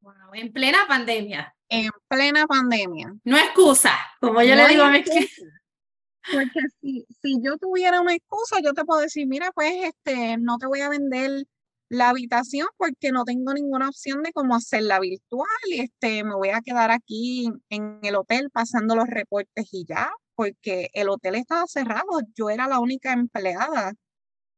Wow, 0.00 0.34
en 0.34 0.52
plena 0.52 0.86
pandemia. 0.86 1.54
En 1.68 1.90
plena 2.08 2.46
pandemia. 2.46 3.14
No 3.24 3.36
excusa, 3.38 3.92
como 4.20 4.42
yo 4.42 4.54
le 4.54 4.68
digo 4.68 4.82
a 4.82 4.90
mi 4.90 5.02
Porque 5.02 6.60
si, 6.80 7.06
si 7.22 7.40
yo 7.42 7.56
tuviera 7.56 8.00
una 8.00 8.14
excusa, 8.14 8.60
yo 8.62 8.74
te 8.74 8.84
puedo 8.84 9.00
decir, 9.00 9.26
mira, 9.26 9.50
pues 9.52 9.72
este, 9.84 10.36
no 10.38 10.58
te 10.58 10.66
voy 10.66 10.80
a 10.80 10.90
vender 10.90 11.46
la 11.88 12.10
habitación 12.10 12.68
porque 12.76 13.12
no 13.12 13.24
tengo 13.24 13.54
ninguna 13.54 13.88
opción 13.88 14.22
de 14.22 14.32
cómo 14.32 14.54
hacerla 14.54 15.00
virtual 15.00 15.46
este, 15.70 16.24
me 16.24 16.34
voy 16.34 16.50
a 16.50 16.60
quedar 16.60 16.90
aquí 16.90 17.48
en 17.70 18.00
el 18.02 18.16
hotel 18.16 18.50
pasando 18.50 18.94
los 18.94 19.06
reportes 19.08 19.68
y 19.72 19.86
ya, 19.86 20.10
porque 20.34 20.90
el 20.92 21.08
hotel 21.08 21.36
estaba 21.36 21.66
cerrado. 21.66 22.20
Yo 22.34 22.50
era 22.50 22.68
la 22.68 22.80
única 22.80 23.12
empleada 23.12 23.94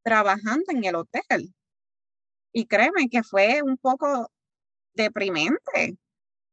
trabajando 0.03 0.65
en 0.69 0.85
el 0.85 0.97
hotel. 0.97 1.55
Y 2.53 2.67
créeme 2.67 3.09
que 3.09 3.23
fue 3.23 3.63
un 3.63 3.77
poco 3.79 4.31
deprimente, 4.95 5.97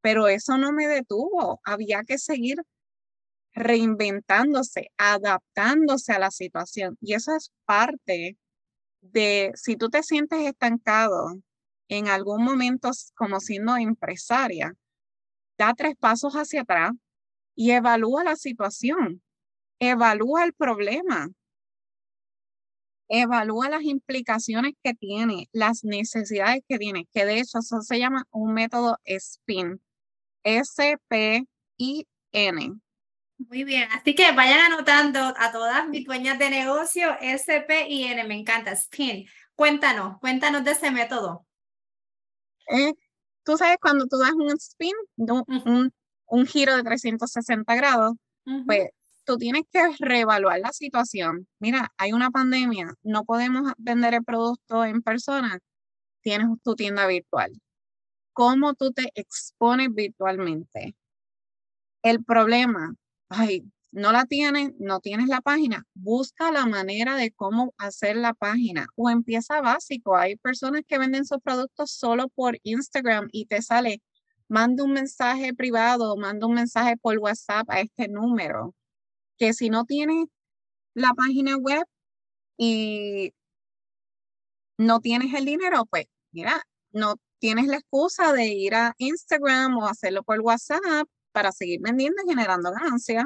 pero 0.01 0.27
eso 0.27 0.57
no 0.57 0.71
me 0.71 0.87
detuvo. 0.87 1.59
Había 1.63 2.03
que 2.03 2.17
seguir 2.19 2.57
reinventándose, 3.53 4.91
adaptándose 4.97 6.13
a 6.13 6.19
la 6.19 6.31
situación. 6.31 6.97
Y 7.01 7.13
eso 7.15 7.35
es 7.35 7.51
parte 7.65 8.37
de, 9.11 9.51
si 9.55 9.75
tú 9.75 9.89
te 9.89 10.03
sientes 10.03 10.39
estancado 10.41 11.39
en 11.89 12.07
algún 12.07 12.43
momento 12.43 12.91
como 13.15 13.39
siendo 13.39 13.75
empresaria, 13.77 14.73
da 15.57 15.73
tres 15.73 15.95
pasos 15.97 16.33
hacia 16.33 16.61
atrás 16.61 16.91
y 17.55 17.71
evalúa 17.71 18.23
la 18.23 18.35
situación, 18.35 19.23
evalúa 19.79 20.43
el 20.43 20.53
problema, 20.53 21.29
evalúa 23.09 23.69
las 23.69 23.83
implicaciones 23.83 24.73
que 24.83 24.93
tiene, 24.93 25.47
las 25.51 25.83
necesidades 25.83 26.61
que 26.67 26.77
tiene, 26.77 27.07
que 27.13 27.25
de 27.25 27.39
hecho 27.39 27.59
eso 27.59 27.81
se 27.81 27.99
llama 27.99 28.25
un 28.31 28.53
método 28.53 28.97
SPIN, 29.05 29.81
S-P-I-N. 30.43 31.47
Muy 33.37 33.63
bien, 33.63 33.87
así 33.91 34.15
que 34.15 34.31
vayan 34.31 34.71
anotando 34.71 35.19
a 35.19 35.51
todas 35.51 35.87
mis 35.87 36.05
dueñas 36.05 36.39
de 36.39 36.49
negocio, 36.49 37.15
S-P-I-N, 37.21 38.23
me 38.23 38.35
encanta, 38.35 38.75
SPIN. 38.75 39.27
Cuéntanos, 39.53 40.19
cuéntanos 40.19 40.63
de 40.63 40.71
ese 40.71 40.89
método. 40.89 41.45
Eh, 42.69 42.93
tú 43.43 43.57
sabes 43.57 43.77
cuando 43.79 44.07
tú 44.07 44.17
das 44.17 44.33
un 44.33 44.49
spin, 44.57 44.93
un, 45.15 45.93
un, 46.25 46.45
giro 46.47 46.75
de 46.75 46.83
360 46.83 47.75
grados, 47.75 48.15
pues 48.65 48.89
tú 49.23 49.37
tienes 49.37 49.63
que 49.71 49.81
reevaluar 49.99 50.59
la 50.59 50.71
situación. 50.73 51.47
Mira, 51.59 51.91
hay 51.97 52.13
una 52.13 52.31
pandemia, 52.31 52.93
no 53.03 53.23
podemos 53.23 53.71
vender 53.77 54.15
el 54.15 54.23
producto 54.23 54.83
en 54.83 55.01
persona, 55.01 55.59
tienes 56.21 56.47
tu 56.63 56.75
tienda 56.75 57.07
virtual. 57.07 57.51
¿Cómo 58.33 58.73
tú 58.73 58.91
te 58.91 59.11
expones 59.15 59.93
virtualmente? 59.93 60.95
El 62.03 62.23
problema, 62.23 62.93
ay, 63.29 63.63
no 63.91 64.11
la 64.11 64.25
tienes, 64.25 64.71
no 64.79 64.99
tienes 64.99 65.27
la 65.27 65.41
página, 65.41 65.85
busca 65.93 66.51
la 66.51 66.65
manera 66.65 67.15
de 67.15 67.31
cómo 67.31 67.73
hacer 67.77 68.17
la 68.17 68.33
página 68.33 68.87
o 68.95 69.09
empieza 69.09 69.61
básico. 69.61 70.15
Hay 70.17 70.35
personas 70.35 70.83
que 70.87 70.97
venden 70.99 71.25
sus 71.25 71.39
productos 71.41 71.91
solo 71.91 72.29
por 72.29 72.59
Instagram 72.63 73.29
y 73.31 73.45
te 73.45 73.61
sale, 73.61 74.01
manda 74.47 74.83
un 74.83 74.93
mensaje 74.93 75.53
privado, 75.53 76.15
manda 76.17 76.47
un 76.47 76.55
mensaje 76.55 76.97
por 76.97 77.17
WhatsApp 77.17 77.69
a 77.69 77.81
este 77.81 78.07
número 78.07 78.75
que 79.37 79.53
si 79.53 79.69
no 79.69 79.85
tienes 79.85 80.27
la 80.93 81.13
página 81.13 81.57
web 81.57 81.85
y 82.57 83.33
no 84.77 84.99
tienes 84.99 85.33
el 85.33 85.45
dinero, 85.45 85.85
pues 85.85 86.05
mira, 86.31 86.61
no 86.91 87.15
tienes 87.39 87.67
la 87.67 87.77
excusa 87.77 88.33
de 88.33 88.47
ir 88.47 88.75
a 88.75 88.95
Instagram 88.97 89.77
o 89.77 89.87
hacerlo 89.87 90.23
por 90.23 90.39
WhatsApp 90.41 91.07
para 91.37 91.51
seguir 91.51 91.79
vendiendo 91.83 92.19
y 92.25 92.29
generando 92.29 92.71
ganancias. 92.71 93.25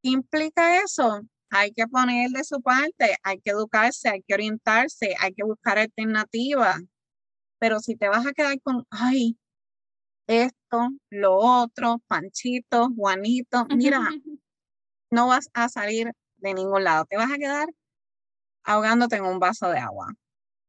¿Qué 0.00 0.10
implica 0.10 0.80
eso? 0.84 1.22
Hay 1.50 1.72
que 1.72 1.88
poner 1.88 2.30
de 2.30 2.44
su 2.44 2.62
parte, 2.62 3.16
hay 3.24 3.40
que 3.40 3.50
educarse, 3.50 4.08
hay 4.08 4.22
que 4.22 4.34
orientarse, 4.34 5.16
hay 5.18 5.34
que 5.34 5.42
buscar 5.42 5.80
alternativas. 5.80 6.80
Pero 7.58 7.80
si 7.80 7.96
te 7.96 8.08
vas 8.08 8.24
a 8.24 8.32
quedar 8.32 8.60
con, 8.60 8.86
ay, 8.90 9.36
esto, 10.28 10.90
lo 11.10 11.34
otro, 11.38 12.00
Panchito, 12.06 12.90
Juanito, 12.94 13.66
mira, 13.74 13.98
no 15.10 15.26
vas 15.26 15.50
a 15.54 15.68
salir 15.68 16.12
de 16.36 16.54
ningún 16.54 16.84
lado. 16.84 17.04
Te 17.06 17.16
vas 17.16 17.32
a 17.32 17.36
quedar 17.36 17.68
ahogándote 18.62 19.16
en 19.16 19.24
un 19.24 19.40
vaso 19.40 19.68
de 19.70 19.80
agua. 19.80 20.14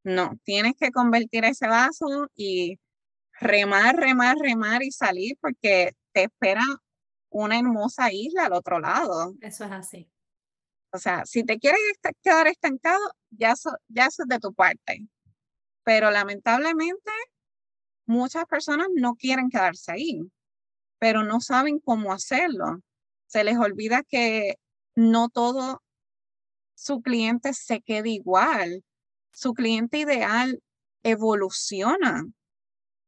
No, 0.02 0.36
tienes 0.42 0.74
que 0.76 0.90
convertir 0.90 1.44
ese 1.44 1.68
vaso 1.68 2.26
y 2.34 2.80
remar, 3.40 3.94
remar, 3.94 4.36
remar 4.36 4.82
y 4.82 4.90
salir 4.90 5.36
porque 5.40 5.92
te 6.12 6.24
espera 6.24 6.64
una 7.30 7.58
hermosa 7.58 8.12
isla 8.12 8.46
al 8.46 8.52
otro 8.52 8.80
lado. 8.80 9.34
Eso 9.40 9.64
es 9.64 9.72
así. 9.72 10.10
O 10.92 10.98
sea, 10.98 11.24
si 11.24 11.44
te 11.44 11.58
quieres 11.58 11.80
quedar 12.22 12.48
estancado, 12.48 13.00
ya, 13.30 13.54
ya 13.88 14.06
eso 14.06 14.22
es 14.22 14.28
de 14.28 14.38
tu 14.38 14.52
parte. 14.52 15.06
Pero 15.84 16.10
lamentablemente, 16.10 17.10
muchas 18.06 18.44
personas 18.46 18.88
no 18.94 19.14
quieren 19.14 19.48
quedarse 19.48 19.92
ahí, 19.92 20.20
pero 20.98 21.22
no 21.22 21.40
saben 21.40 21.78
cómo 21.78 22.12
hacerlo 22.12 22.80
se 23.30 23.44
les 23.44 23.56
olvida 23.58 24.02
que 24.02 24.56
no 24.96 25.28
todo 25.28 25.82
su 26.74 27.00
cliente 27.00 27.54
se 27.54 27.80
quede 27.80 28.10
igual. 28.10 28.84
Su 29.32 29.54
cliente 29.54 29.98
ideal 29.98 30.60
evoluciona. 31.04 32.24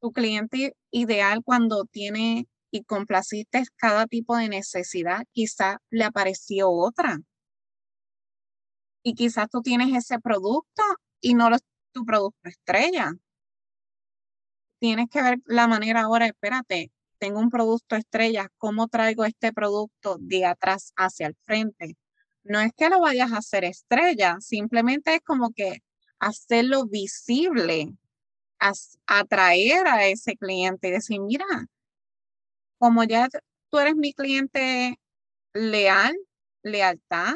Su 0.00 0.12
cliente 0.12 0.76
ideal 0.92 1.42
cuando 1.44 1.84
tiene 1.86 2.46
y 2.72 2.84
complaciste 2.84 3.62
cada 3.76 4.06
tipo 4.06 4.36
de 4.36 4.48
necesidad, 4.48 5.24
quizás 5.30 5.76
le 5.90 6.04
apareció 6.04 6.70
otra. 6.70 7.20
Y 9.04 9.14
quizás 9.14 9.48
tú 9.50 9.60
tienes 9.60 9.94
ese 9.94 10.18
producto 10.18 10.82
y 11.20 11.34
no 11.34 11.50
lo, 11.50 11.58
tu 11.92 12.04
producto 12.04 12.48
estrella. 12.48 13.12
Tienes 14.80 15.08
que 15.10 15.22
ver 15.22 15.38
la 15.44 15.68
manera 15.68 16.00
ahora, 16.00 16.26
espérate, 16.26 16.90
tengo 17.18 17.40
un 17.40 17.50
producto 17.50 17.94
estrella, 17.94 18.48
¿cómo 18.56 18.88
traigo 18.88 19.24
este 19.24 19.52
producto 19.52 20.16
de 20.18 20.46
atrás 20.46 20.92
hacia 20.96 21.26
el 21.26 21.36
frente? 21.42 21.96
No 22.42 22.58
es 22.58 22.72
que 22.74 22.88
lo 22.88 23.00
vayas 23.00 23.32
a 23.32 23.38
hacer 23.38 23.64
estrella, 23.64 24.38
simplemente 24.40 25.14
es 25.14 25.20
como 25.20 25.52
que 25.52 25.82
hacerlo 26.18 26.86
visible, 26.86 27.94
atraer 29.06 29.86
a 29.86 30.06
ese 30.06 30.36
cliente 30.36 30.88
y 30.88 30.92
decir, 30.92 31.20
mira, 31.20 31.44
como 32.82 33.04
ya 33.04 33.28
tú 33.70 33.78
eres 33.78 33.94
mi 33.94 34.12
cliente 34.12 34.98
leal, 35.54 36.16
lealtad, 36.64 37.34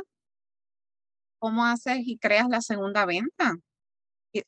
¿cómo 1.38 1.64
haces 1.64 1.98
y 2.00 2.18
creas 2.18 2.48
la 2.48 2.60
segunda 2.60 3.06
venta? 3.06 3.54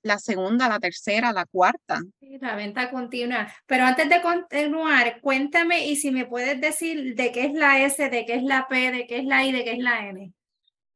la 0.02 0.19
segunda, 0.19 0.69
la 0.69 0.81
tercera, 0.81 1.33
la 1.33 1.47
cuarta. 1.47 2.02
la 2.21 2.57
venta 2.57 2.90
continua. 2.90 3.50
Pero 3.64 3.85
antes 3.85 4.09
de 4.09 4.21
continuar, 4.21 5.21
cuéntame 5.23 5.87
y 5.87 5.97
si 5.97 6.11
me 6.11 6.26
puedes 6.26 6.61
decir 6.61 7.14
de 7.14 7.33
qué 7.33 7.47
es 7.47 7.55
la 7.55 7.81
S, 7.81 8.11
de 8.11 8.26
qué 8.26 8.35
es 8.35 8.43
la 8.43 8.67
P, 8.69 8.90
de 8.90 9.07
qué 9.07 9.19
es 9.19 9.25
la 9.25 9.47
I, 9.47 9.52
de 9.52 9.64
qué 9.64 9.73
es 9.73 9.78
la 9.78 10.09
N. 10.09 10.35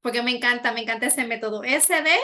Porque 0.03 0.23
me 0.23 0.37
encanta, 0.37 0.73
me 0.73 0.83
encanta 0.83 1.07
ese 1.07 1.27
método. 1.27 1.63
S 1.63 1.91
de... 1.91 2.17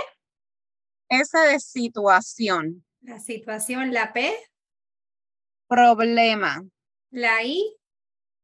S 1.09 1.39
de 1.39 1.61
situación. 1.61 2.85
La 3.01 3.21
situación, 3.21 3.95
la 3.95 4.13
P. 4.13 4.35
Problema. 5.69 6.67
La 7.11 7.43
I. 7.43 7.75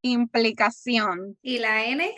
Implicación. 0.03 1.39
¿Y 1.43 1.59
la 1.59 1.85
N? 1.87 2.15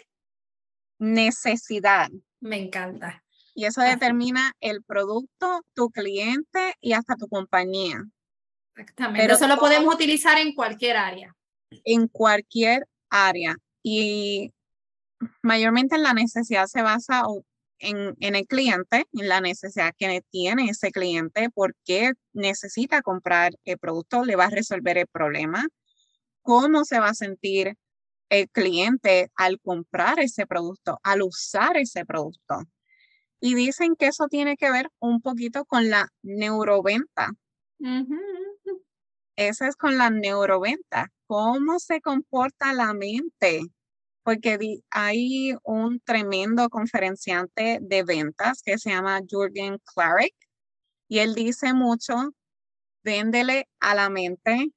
Necesidad. 0.98 2.08
Me 2.40 2.56
encanta. 2.56 3.24
Y 3.54 3.64
eso 3.64 3.80
determina 3.80 4.52
el 4.60 4.82
producto, 4.82 5.62
tu 5.74 5.90
cliente 5.90 6.74
y 6.80 6.92
hasta 6.92 7.16
tu 7.16 7.28
compañía. 7.28 8.02
Exactamente. 8.76 9.22
Pero 9.22 9.34
eso 9.34 9.48
lo 9.48 9.56
podemos 9.56 9.94
utilizar 9.94 10.38
en 10.38 10.54
cualquier 10.54 10.96
área. 10.96 11.34
En 11.84 12.06
cualquier 12.08 12.86
área. 13.08 13.56
Y 13.82 14.52
mayormente 15.42 15.96
la 15.98 16.12
necesidad 16.12 16.66
se 16.66 16.82
basa 16.82 17.24
en, 17.78 18.14
en, 18.20 18.36
el 18.36 18.46
cliente, 18.46 19.06
en 19.12 19.28
la 19.28 19.40
necesidad 19.40 19.94
que 19.96 20.22
tiene 20.30 20.68
ese 20.68 20.90
cliente, 20.90 21.50
por 21.50 21.74
qué 21.84 22.12
necesita 22.32 23.02
comprar 23.02 23.52
el 23.64 23.78
producto, 23.78 24.24
le 24.24 24.36
va 24.36 24.44
a 24.44 24.50
resolver 24.50 24.98
el 24.98 25.06
problema, 25.06 25.66
cómo 26.46 26.84
se 26.84 27.00
va 27.00 27.08
a 27.08 27.14
sentir 27.14 27.76
el 28.30 28.48
cliente 28.50 29.30
al 29.34 29.60
comprar 29.60 30.20
ese 30.20 30.46
producto, 30.46 30.98
al 31.02 31.22
usar 31.22 31.76
ese 31.76 32.06
producto. 32.06 32.62
Y 33.40 33.54
dicen 33.54 33.96
que 33.96 34.06
eso 34.06 34.28
tiene 34.28 34.56
que 34.56 34.70
ver 34.70 34.88
un 35.00 35.20
poquito 35.20 35.64
con 35.64 35.90
la 35.90 36.08
neuroventa. 36.22 37.32
Eso 39.36 39.64
es 39.66 39.76
con 39.76 39.98
la 39.98 40.08
neuroventa. 40.08 41.12
¿Cómo 41.26 41.80
se 41.80 42.00
comporta 42.00 42.72
la 42.72 42.94
mente? 42.94 43.60
Porque 44.22 44.80
hay 44.90 45.54
un 45.64 46.00
tremendo 46.00 46.68
conferenciante 46.68 47.78
de 47.82 48.04
ventas 48.04 48.62
que 48.62 48.78
se 48.78 48.90
llama 48.90 49.20
Jürgen 49.28 49.78
Klarik 49.92 50.34
y 51.08 51.18
él 51.18 51.34
dice 51.34 51.74
mucho, 51.74 52.14
véndele 53.04 53.68
a 53.80 53.94
la 53.94 54.10
mente, 54.10 54.72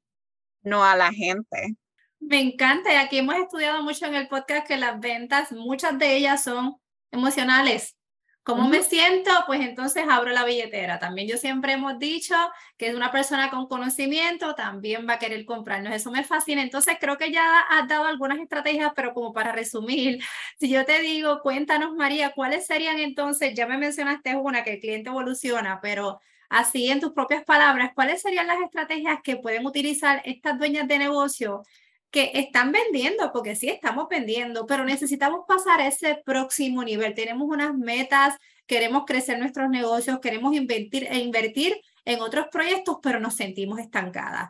no 0.62 0.84
a 0.84 0.96
la 0.96 1.12
gente. 1.12 1.76
Me 2.20 2.40
encanta 2.40 2.94
y 2.94 2.98
aquí 2.98 3.20
hemos 3.20 3.36
estudiado 3.36 3.82
mucho 3.82 4.06
en 4.06 4.16
el 4.16 4.28
podcast 4.28 4.68
que 4.68 4.78
las 4.78 5.00
ventas, 5.00 5.52
muchas 5.52 5.98
de 5.98 6.16
ellas 6.16 6.44
son 6.44 6.76
emocionales. 7.12 7.96
¿Cómo 8.44 8.68
me 8.68 8.82
siento? 8.82 9.30
Pues 9.46 9.62
entonces 9.62 10.06
abro 10.10 10.32
la 10.32 10.44
billetera. 10.44 10.98
También 10.98 11.28
yo 11.28 11.38
siempre 11.38 11.74
hemos 11.74 12.00
dicho 12.00 12.34
que 12.78 12.88
es 12.88 12.96
una 12.96 13.12
persona 13.12 13.52
con 13.52 13.68
conocimiento, 13.68 14.56
también 14.56 15.08
va 15.08 15.14
a 15.14 15.20
querer 15.20 15.46
comprarnos. 15.46 15.94
Eso 15.94 16.10
me 16.10 16.24
fascina. 16.24 16.64
Entonces 16.64 16.98
creo 17.00 17.18
que 17.18 17.32
ya 17.32 17.60
has 17.60 17.88
dado 17.88 18.06
algunas 18.06 18.40
estrategias, 18.40 18.92
pero 18.96 19.14
como 19.14 19.34
para 19.34 19.52
resumir, 19.52 20.24
si 20.60 20.70
yo 20.70 20.84
te 20.84 21.00
digo, 21.00 21.42
cuéntanos 21.42 21.94
María, 21.94 22.32
¿cuáles 22.34 22.66
serían 22.66 22.98
entonces? 22.98 23.54
Ya 23.54 23.68
me 23.68 23.78
mencionaste 23.78 24.36
una, 24.36 24.64
que 24.64 24.74
el 24.74 24.80
cliente 24.80 25.10
evoluciona, 25.10 25.80
pero 25.80 26.20
así 26.50 26.90
en 26.90 27.00
tus 27.00 27.14
propias 27.14 27.44
palabras, 27.44 27.92
¿cuáles 27.96 28.22
serían 28.22 28.48
las 28.48 28.62
estrategias 28.62 29.20
que 29.24 29.38
pueden 29.38 29.66
utilizar 29.66 30.22
estas 30.26 30.58
dueñas 30.58 30.88
de 30.88 30.98
negocio 30.98 31.64
que 32.12 32.32
están 32.34 32.72
vendiendo, 32.72 33.32
porque 33.32 33.56
sí 33.56 33.70
estamos 33.70 34.08
vendiendo, 34.10 34.66
pero 34.66 34.84
necesitamos 34.84 35.42
pasar 35.48 35.80
a 35.80 35.88
ese 35.88 36.22
próximo 36.26 36.84
nivel. 36.84 37.14
Tenemos 37.14 37.48
unas 37.48 37.76
metas, 37.76 38.36
queremos 38.66 39.04
crecer 39.06 39.38
nuestros 39.38 39.70
negocios, 39.70 40.20
queremos 40.20 40.56
invertir, 40.56 41.08
e 41.10 41.20
invertir 41.20 41.80
en 42.06 42.22
otros 42.22 42.48
proyectos, 42.52 42.98
pero 43.04 43.20
nos 43.20 43.36
sentimos 43.36 43.80
estancadas. 43.80 44.50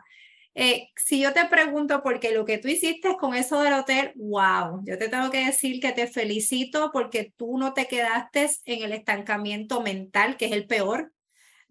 Eh, 0.54 0.88
si 0.96 1.20
yo 1.20 1.32
te 1.32 1.44
pregunto, 1.46 2.02
porque 2.02 2.32
lo 2.32 2.44
que 2.44 2.58
tú 2.58 2.68
hiciste 2.68 3.16
con 3.16 3.34
eso 3.34 3.60
del 3.60 3.74
hotel, 3.74 4.12
wow, 4.16 4.82
yo 4.84 4.98
te 4.98 5.08
tengo 5.08 5.30
que 5.30 5.46
decir 5.46 5.80
que 5.80 5.92
te 5.92 6.06
felicito 6.06 6.90
porque 6.92 7.32
tú 7.36 7.56
no 7.58 7.72
te 7.72 7.86
quedaste 7.86 8.50
en 8.64 8.82
el 8.82 8.92
estancamiento 8.92 9.80
mental, 9.80 10.36
que 10.36 10.46
es 10.46 10.52
el 10.52 10.66
peor, 10.66 11.12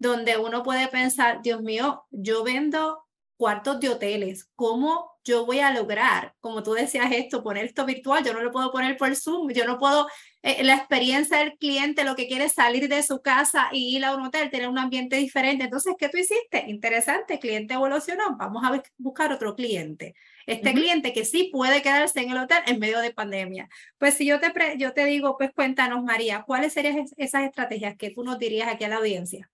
donde 0.00 0.38
uno 0.38 0.62
puede 0.62 0.88
pensar, 0.88 1.42
Dios 1.42 1.62
mío, 1.62 2.06
yo 2.10 2.42
vendo 2.42 3.04
cuartos 3.36 3.80
de 3.80 3.90
hoteles. 3.90 4.50
¿Cómo 4.56 5.12
yo 5.24 5.44
voy 5.44 5.60
a 5.60 5.72
lograr, 5.72 6.34
como 6.40 6.62
tú 6.62 6.72
decías 6.72 7.12
esto, 7.12 7.42
poner 7.42 7.66
esto 7.66 7.84
virtual? 7.84 8.24
Yo 8.24 8.32
no 8.32 8.40
lo 8.40 8.50
puedo 8.50 8.72
poner 8.72 8.96
por 8.96 9.14
Zoom, 9.14 9.50
yo 9.52 9.66
no 9.66 9.78
puedo, 9.78 10.08
eh, 10.42 10.64
la 10.64 10.74
experiencia 10.74 11.38
del 11.38 11.58
cliente 11.58 12.04
lo 12.04 12.16
que 12.16 12.28
quiere 12.28 12.46
es 12.46 12.54
salir 12.54 12.88
de 12.88 13.02
su 13.02 13.20
casa 13.20 13.68
y 13.72 13.94
ir 13.94 14.06
a 14.06 14.14
un 14.14 14.22
hotel, 14.22 14.50
tener 14.50 14.70
un 14.70 14.78
ambiente 14.78 15.16
diferente. 15.16 15.64
Entonces, 15.64 15.94
¿qué 15.98 16.08
tú 16.08 16.16
hiciste? 16.16 16.64
Interesante, 16.68 17.38
cliente 17.38 17.74
evolucionó, 17.74 18.36
vamos 18.38 18.64
a 18.64 18.82
buscar 18.96 19.32
otro 19.32 19.54
cliente. 19.54 20.14
Este 20.46 20.72
cliente 20.72 21.12
que 21.12 21.26
sí 21.26 21.50
puede 21.52 21.82
quedarse 21.82 22.20
en 22.20 22.30
el 22.30 22.38
hotel 22.38 22.62
en 22.66 22.78
medio 22.78 23.00
de 23.00 23.12
pandemia. 23.12 23.68
Pues 23.98 24.14
si 24.14 24.24
yo 24.26 24.40
te, 24.40 24.50
yo 24.78 24.94
te 24.94 25.04
digo, 25.04 25.36
pues 25.36 25.50
cuéntanos, 25.54 26.02
María, 26.02 26.42
¿cuáles 26.46 26.72
serían 26.72 27.04
esas 27.18 27.44
estrategias 27.44 27.96
que 27.98 28.10
tú 28.10 28.24
nos 28.24 28.38
dirías 28.38 28.68
aquí 28.68 28.84
a 28.84 28.88
la 28.88 28.96
audiencia? 28.96 29.50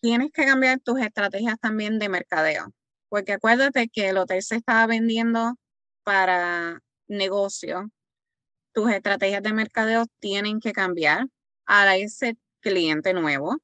Tienes 0.00 0.30
que 0.32 0.44
cambiar 0.44 0.80
tus 0.80 1.00
estrategias 1.00 1.58
también 1.60 1.98
de 1.98 2.08
mercadeo, 2.08 2.72
porque 3.08 3.32
acuérdate 3.32 3.88
que 3.88 4.08
el 4.08 4.18
hotel 4.18 4.42
se 4.42 4.56
estaba 4.56 4.86
vendiendo 4.86 5.56
para 6.04 6.80
negocio. 7.06 7.90
Tus 8.72 8.90
estrategias 8.90 9.42
de 9.42 9.52
mercadeo 9.52 10.06
tienen 10.20 10.60
que 10.60 10.72
cambiar 10.72 11.26
a 11.66 11.96
ese 11.96 12.36
cliente 12.60 13.12
nuevo. 13.12 13.56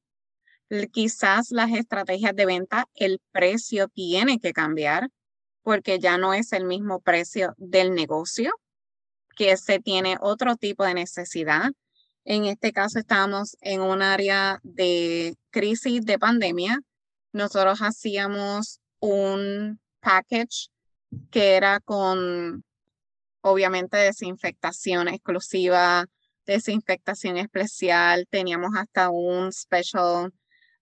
Quizás 0.92 1.50
las 1.50 1.70
estrategias 1.70 2.34
de 2.34 2.46
venta, 2.46 2.86
el 2.94 3.20
precio 3.32 3.88
tiene 3.88 4.40
que 4.40 4.52
cambiar 4.52 5.08
porque 5.62 5.98
ya 5.98 6.18
no 6.18 6.34
es 6.34 6.52
el 6.52 6.64
mismo 6.64 7.00
precio 7.00 7.54
del 7.56 7.94
negocio, 7.94 8.52
que 9.36 9.56
se 9.56 9.78
tiene 9.78 10.16
otro 10.20 10.56
tipo 10.56 10.84
de 10.84 10.94
necesidad 10.94 11.72
en 12.24 12.46
este 12.46 12.72
caso 12.72 12.98
estamos 12.98 13.56
en 13.60 13.80
un 13.82 14.02
área 14.02 14.60
de 14.62 15.36
crisis 15.50 16.04
de 16.04 16.18
pandemia. 16.18 16.80
Nosotros 17.32 17.80
hacíamos 17.80 18.80
un 19.00 19.80
package 20.00 20.68
que 21.30 21.56
era 21.56 21.80
con, 21.80 22.64
obviamente, 23.42 23.96
desinfectación 23.98 25.08
exclusiva, 25.08 26.06
desinfectación 26.46 27.36
especial. 27.36 28.26
Teníamos 28.30 28.70
hasta 28.76 29.10
un 29.10 29.52
special 29.52 30.32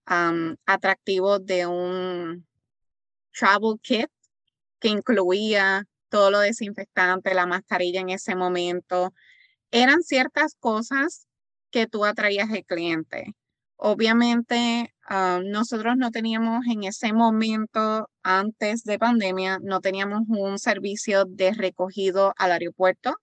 um, 0.09 0.55
atractivo 0.65 1.39
de 1.39 1.67
un 1.67 2.47
travel 3.31 3.79
kit 3.81 4.09
que 4.79 4.89
incluía 4.89 5.85
todo 6.09 6.31
lo 6.31 6.39
desinfectante, 6.39 7.33
la 7.33 7.45
mascarilla 7.47 7.99
en 8.01 8.09
ese 8.09 8.35
momento. 8.35 9.13
Eran 9.71 10.03
ciertas 10.03 10.55
cosas 10.59 11.27
que 11.73 11.87
tú 11.87 12.05
atraías 12.05 12.49
al 12.51 12.63
cliente. 12.65 13.35
Obviamente, 13.77 14.93
ah, 15.07 15.41
nosotros 15.43 15.97
no 15.97 16.11
teníamos 16.11 16.65
en 16.67 16.83
ese 16.83 17.13
momento, 17.13 18.09
antes 18.21 18.83
de 18.83 18.99
pandemia, 18.99 19.59
no 19.61 19.81
teníamos 19.81 20.21
un 20.29 20.59
servicio 20.59 21.25
de 21.25 21.51
recogido 21.53 22.33
al 22.37 22.51
aeropuerto, 22.53 23.15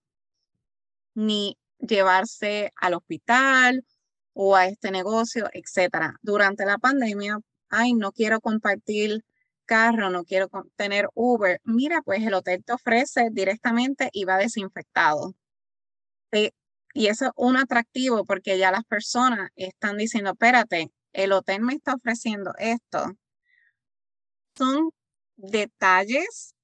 ni 1.15 1.57
llevarse 1.79 2.71
al 2.75 2.95
hospital 2.95 3.85
o 4.33 4.55
a 4.55 4.67
este 4.67 4.91
negocio, 4.91 5.49
etcétera. 5.53 6.15
Durante 6.21 6.65
la 6.65 6.77
pandemia, 6.77 7.39
ay, 7.69 7.93
no 7.93 8.11
quiero 8.11 8.41
compartir 8.41 9.23
carro, 9.65 10.09
no 10.09 10.25
quiero 10.25 10.49
tener 10.75 11.07
Uber. 11.15 11.61
Mira, 11.63 12.01
pues 12.03 12.21
el 12.23 12.33
hotel 12.33 12.63
te 12.65 12.73
ofrece 12.73 13.29
directamente 13.31 14.09
y 14.13 14.25
va 14.25 14.37
desinfectado. 14.37 15.33
Y 16.93 17.07
eso 17.07 17.25
es 17.25 17.31
un 17.35 17.57
atractivo 17.57 18.25
porque 18.25 18.57
ya 18.57 18.71
las 18.71 18.83
personas 18.83 19.49
están 19.55 19.97
diciendo, 19.97 20.31
espérate, 20.31 20.91
el 21.13 21.31
hotel 21.31 21.61
me 21.61 21.73
está 21.73 21.93
ofreciendo 21.93 22.53
esto. 22.57 23.17
Son 24.55 24.91
detalles, 25.35 26.55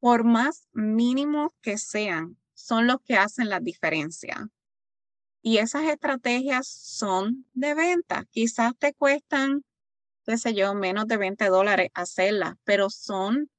por 0.00 0.24
más 0.24 0.68
mínimos 0.72 1.50
que 1.62 1.78
sean, 1.78 2.36
son 2.52 2.86
los 2.86 2.98
que 3.02 3.16
hacen 3.16 3.48
la 3.48 3.60
diferencia. 3.60 4.48
Y 5.42 5.58
esas 5.58 5.84
estrategias 5.84 6.66
son 6.68 7.46
de 7.52 7.74
venta. 7.74 8.24
Quizás 8.30 8.72
te 8.78 8.94
cuestan, 8.94 9.64
qué 10.24 10.38
sé 10.38 10.54
yo, 10.54 10.74
menos 10.74 11.06
de 11.06 11.16
20 11.18 11.46
dólares 11.46 11.90
hacerlas, 11.94 12.54
pero 12.64 12.88
son 12.90 13.50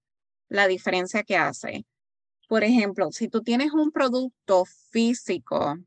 la 0.48 0.68
diferencia 0.68 1.24
que 1.24 1.38
hace. 1.38 1.86
Por 2.48 2.64
ejemplo, 2.64 3.12
si 3.12 3.28
tú 3.28 3.42
tienes 3.42 3.72
un 3.74 3.92
producto 3.92 4.66
físico, 4.66 5.78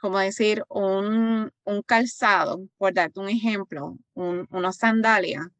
como 0.00 0.18
decir 0.18 0.64
un, 0.68 1.52
un 1.64 1.82
calzado, 1.82 2.68
por 2.76 2.94
darte 2.94 3.20
un 3.20 3.28
ejemplo, 3.28 3.96
un, 4.14 4.46
una 4.50 4.72
sandalia, 4.72 5.50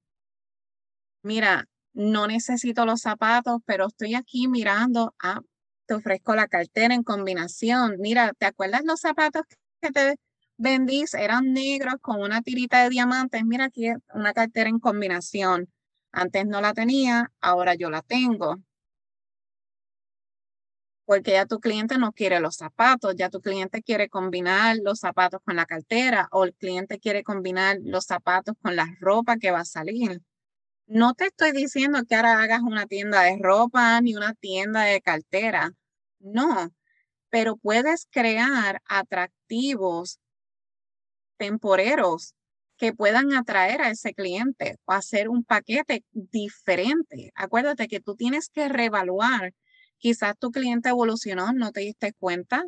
mira, 1.23 1.67
no 1.93 2.27
necesito 2.27 2.85
los 2.87 3.01
zapatos, 3.01 3.61
pero 3.67 3.87
estoy 3.87 4.15
aquí 4.15 4.49
mirando, 4.49 5.15
ah, 5.21 5.41
te 5.87 5.95
ofrezco 5.95 6.35
la 6.35 6.49
cartera 6.49 6.95
en 6.95 7.03
combinación. 7.03 7.97
Mira, 7.99 8.33
¿te 8.39 8.47
acuerdas 8.47 8.83
los 8.85 9.01
zapatos 9.01 9.43
que 9.81 9.91
te 9.91 10.17
vendí? 10.57 11.05
Eran 11.19 11.53
negros 11.53 11.95
con 12.01 12.21
una 12.21 12.43
tirita 12.43 12.83
de 12.83 12.91
diamantes. 12.91 13.45
Mira 13.45 13.67
aquí 13.67 13.89
una 14.15 14.33
cartera 14.33 14.69
en 14.69 14.81
combinación. 14.81 15.73
Antes 16.13 16.47
no 16.47 16.61
la 16.61 16.75
tenía, 16.75 17.33
ahora 17.41 17.75
yo 17.75 17.91
la 17.91 18.03
tengo 18.03 18.57
porque 21.09 21.31
ya 21.33 21.47
tu 21.47 21.59
cliente 21.59 21.97
no 21.97 22.13
quiere 22.13 22.39
los 22.39 22.57
zapatos, 22.57 23.15
ya 23.17 23.31
tu 23.31 23.41
cliente 23.41 23.83
quiere 23.83 24.11
combinar 24.11 24.77
los 24.83 24.99
zapatos 24.99 25.41
con 25.43 25.57
la 25.57 25.65
cartera 25.65 26.29
o 26.33 26.45
el 26.45 26.53
cliente 26.53 26.99
quiere 26.99 27.23
combinar 27.23 27.79
los 27.83 28.05
zapatos 28.05 28.55
con 28.61 28.77
la 28.77 28.95
ropa 29.01 29.39
que 29.39 29.51
va 29.51 29.61
a 29.61 29.65
salir. 29.65 30.21
No 30.87 31.15
te 31.15 31.29
estoy 31.29 31.53
diciendo 31.53 32.03
que 32.07 32.15
ahora 32.15 32.43
hagas 32.43 32.61
una 32.61 32.85
tienda 32.85 33.23
de 33.23 33.39
ropa 33.41 33.99
ni 34.03 34.17
una 34.17 34.35
tienda 34.35 34.83
de 34.83 35.01
cartera. 35.01 35.73
No, 36.19 36.71
pero 37.31 37.57
puedes 37.57 38.07
crear 38.11 38.83
atractivos 38.87 40.21
temporeros 41.39 42.35
que 42.77 42.93
puedan 42.93 43.33
atraer 43.33 43.81
a 43.81 43.89
ese 43.89 44.13
cliente 44.13 44.77
o 44.85 44.93
hacer 44.93 45.31
un 45.31 45.43
paquete 45.43 46.05
diferente. 46.13 47.33
Acuérdate 47.35 47.89
que 47.89 48.01
tú 48.01 48.15
tienes 48.15 48.51
que 48.51 48.69
reevaluar. 48.69 49.55
Quizás 49.99 50.39
tu 50.39 50.51
cliente 50.51 50.89
evolucionó, 50.91 51.53
no 51.53 51.73
te 51.73 51.81
diste 51.81 52.13
cuenta. 52.15 52.65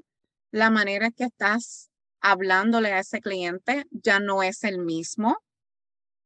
La 0.51 0.71
manera 0.71 1.11
que 1.11 1.25
estás 1.25 1.91
hablándole 2.21 2.93
a 2.93 3.01
ese 3.01 3.21
cliente 3.21 3.85
ya 3.91 4.21
no 4.21 4.43
es 4.43 4.65
el 4.65 4.79
mismo. 4.79 5.39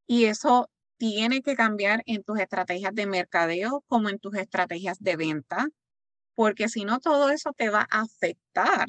Y 0.06 0.24
eso 0.24 0.70
tiene 0.96 1.42
que 1.42 1.56
cambiar 1.56 2.02
en 2.06 2.22
tus 2.22 2.38
estrategias 2.40 2.94
de 2.94 3.06
mercadeo 3.06 3.84
como 3.88 4.08
en 4.08 4.18
tus 4.18 4.34
estrategias 4.36 4.98
de 5.00 5.16
venta, 5.16 5.68
porque 6.34 6.68
si 6.68 6.84
no, 6.84 6.98
todo 7.00 7.30
eso 7.30 7.52
te 7.56 7.70
va 7.70 7.86
a 7.90 8.02
afectar. 8.02 8.86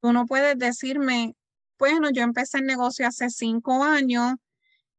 Tú 0.00 0.12
no 0.12 0.26
puedes 0.26 0.58
decirme, 0.58 1.34
bueno, 1.78 2.10
yo 2.10 2.22
empecé 2.22 2.58
el 2.58 2.66
negocio 2.66 3.06
hace 3.06 3.30
cinco 3.30 3.82
años 3.84 4.34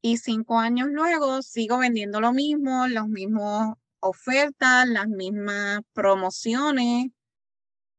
y 0.01 0.17
cinco 0.17 0.59
años 0.59 0.89
luego 0.91 1.41
sigo 1.41 1.79
vendiendo 1.79 2.21
lo 2.21 2.33
mismo, 2.33 2.87
las 2.87 3.07
mismas 3.07 3.75
ofertas, 4.05 4.87
las 4.87 5.07
mismas 5.07 5.81
promociones 5.93 7.07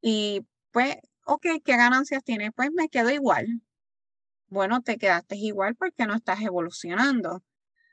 y 0.01 0.47
pues, 0.71 0.97
ok, 1.25 1.47
¿qué 1.65 1.77
ganancias 1.77 2.23
tienes? 2.23 2.51
Pues 2.55 2.71
me 2.73 2.89
quedo 2.89 3.11
igual. 3.11 3.61
Bueno, 4.49 4.83
te 4.83 4.99
quedaste 4.99 5.37
igual 5.37 5.75
porque 5.75 6.07
no 6.07 6.15
estás 6.15 6.41
evolucionando. 6.41 7.43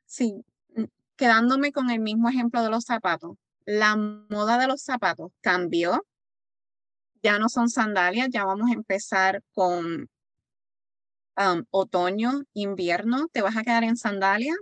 Sí, 0.05 0.45
quedándome 1.15 1.71
con 1.71 1.89
el 1.89 1.99
mismo 1.99 2.29
ejemplo 2.29 2.61
de 2.61 2.69
los 2.69 2.85
zapatos. 2.85 3.37
La 3.65 3.95
moda 3.95 4.57
de 4.57 4.67
los 4.67 4.83
zapatos 4.83 5.31
cambió. 5.41 6.05
Ya 7.23 7.39
no 7.39 7.49
son 7.49 7.69
sandalias, 7.69 8.27
ya 8.29 8.43
vamos 8.43 8.69
a 8.69 8.73
empezar 8.73 9.41
con 9.53 10.09
otoño, 11.71 12.43
invierno, 12.53 13.27
te 13.31 13.41
vas 13.41 13.57
a 13.57 13.63
quedar 13.63 13.83
en 13.83 13.97
sandalia. 13.97 14.53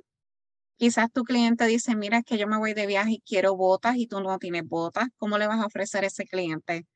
Quizás 0.82 1.12
tu 1.14 1.24
cliente 1.24 1.68
dice, 1.68 1.96
mira, 1.96 2.18
es 2.18 2.24
que 2.26 2.40
yo 2.40 2.48
me 2.48 2.58
voy 2.58 2.74
de 2.74 2.88
viaje 2.88 3.12
y 3.12 3.22
quiero 3.22 3.56
botas 3.56 3.98
y 3.98 4.08
tú 4.08 4.20
no 4.20 4.40
tienes 4.40 4.68
botas. 4.68 5.10
¿Cómo 5.18 5.38
le 5.38 5.46
vas 5.46 5.60
a 5.60 5.68
ofrecer 5.68 6.04
a 6.04 6.08
ese 6.08 6.26
cliente? 6.26 6.88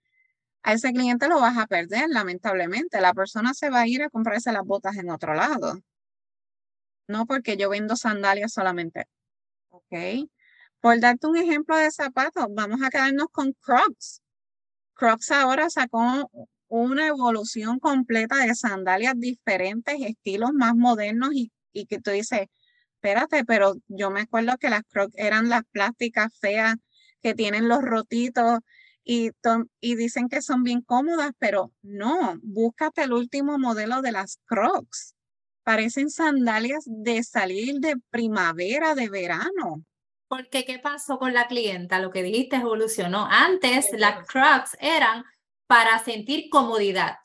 A 0.63 0.73
ese 0.73 0.91
cliente 0.91 1.27
lo 1.27 1.39
vas 1.39 1.55
a 1.55 1.67
perder, 1.67 2.09
lamentablemente. 2.09 2.99
La 2.99 3.13
persona 3.13 3.53
se 3.53 3.69
va 3.69 3.81
a 3.81 3.87
ir 3.87 4.01
a 4.01 4.09
comprarse 4.09 4.51
las 4.51 4.63
botas 4.63 4.97
en 4.97 5.11
otro 5.11 5.35
lado. 5.35 5.77
No 7.07 7.27
porque 7.27 7.57
yo 7.57 7.69
vendo 7.69 7.95
sandalias 7.95 8.53
solamente. 8.53 9.05
¿Ok? 9.69 9.93
Por 10.79 10.99
darte 10.99 11.27
un 11.27 11.37
ejemplo 11.37 11.77
de 11.77 11.91
zapatos, 11.91 12.47
vamos 12.49 12.81
a 12.81 12.89
quedarnos 12.89 13.27
con 13.31 13.53
Crocs. 13.53 14.23
Crocs 14.95 15.29
ahora 15.29 15.69
sacó 15.69 16.31
una 16.69 17.05
evolución 17.05 17.77
completa 17.77 18.37
de 18.47 18.55
sandalias 18.55 19.13
diferentes, 19.15 19.97
estilos 19.99 20.53
más 20.53 20.73
modernos 20.75 21.29
y, 21.33 21.51
que 21.85 21.99
tú 21.99 22.09
dices, 22.09 22.47
espérate, 23.05 23.45
pero 23.45 23.75
yo 23.87 24.09
me 24.09 24.21
acuerdo 24.21 24.57
que 24.57 24.69
las 24.69 24.81
Crocs 24.89 25.13
eran 25.15 25.47
las 25.47 25.63
plásticas 25.71 26.33
feas 26.39 26.75
que 27.21 27.35
tienen 27.35 27.67
los 27.67 27.81
rotitos 27.83 28.59
y, 29.03 29.29
y 29.79 29.95
dicen 29.95 30.27
que 30.27 30.41
son 30.41 30.63
bien 30.63 30.81
cómodas, 30.81 31.31
pero 31.37 31.71
no, 31.83 32.39
búscate 32.41 33.03
el 33.03 33.13
último 33.13 33.59
modelo 33.59 34.01
de 34.01 34.11
las 34.11 34.39
Crocs. 34.45 35.13
Parecen 35.63 36.09
sandalias 36.09 36.83
de 36.87 37.23
salir 37.23 37.75
de 37.79 37.95
primavera, 38.09 38.95
de 38.95 39.09
verano. 39.09 39.83
Porque, 40.27 40.65
¿qué 40.65 40.79
pasó 40.79 41.19
con 41.19 41.33
la 41.33 41.47
clienta? 41.47 41.99
Lo 41.99 42.11
que 42.11 42.23
dijiste 42.23 42.55
evolucionó. 42.55 43.27
Antes 43.29 43.87
las 43.93 44.25
Crocs 44.27 44.75
eran 44.79 45.23
para 45.67 46.03
sentir 46.03 46.49
comodidad. 46.49 47.17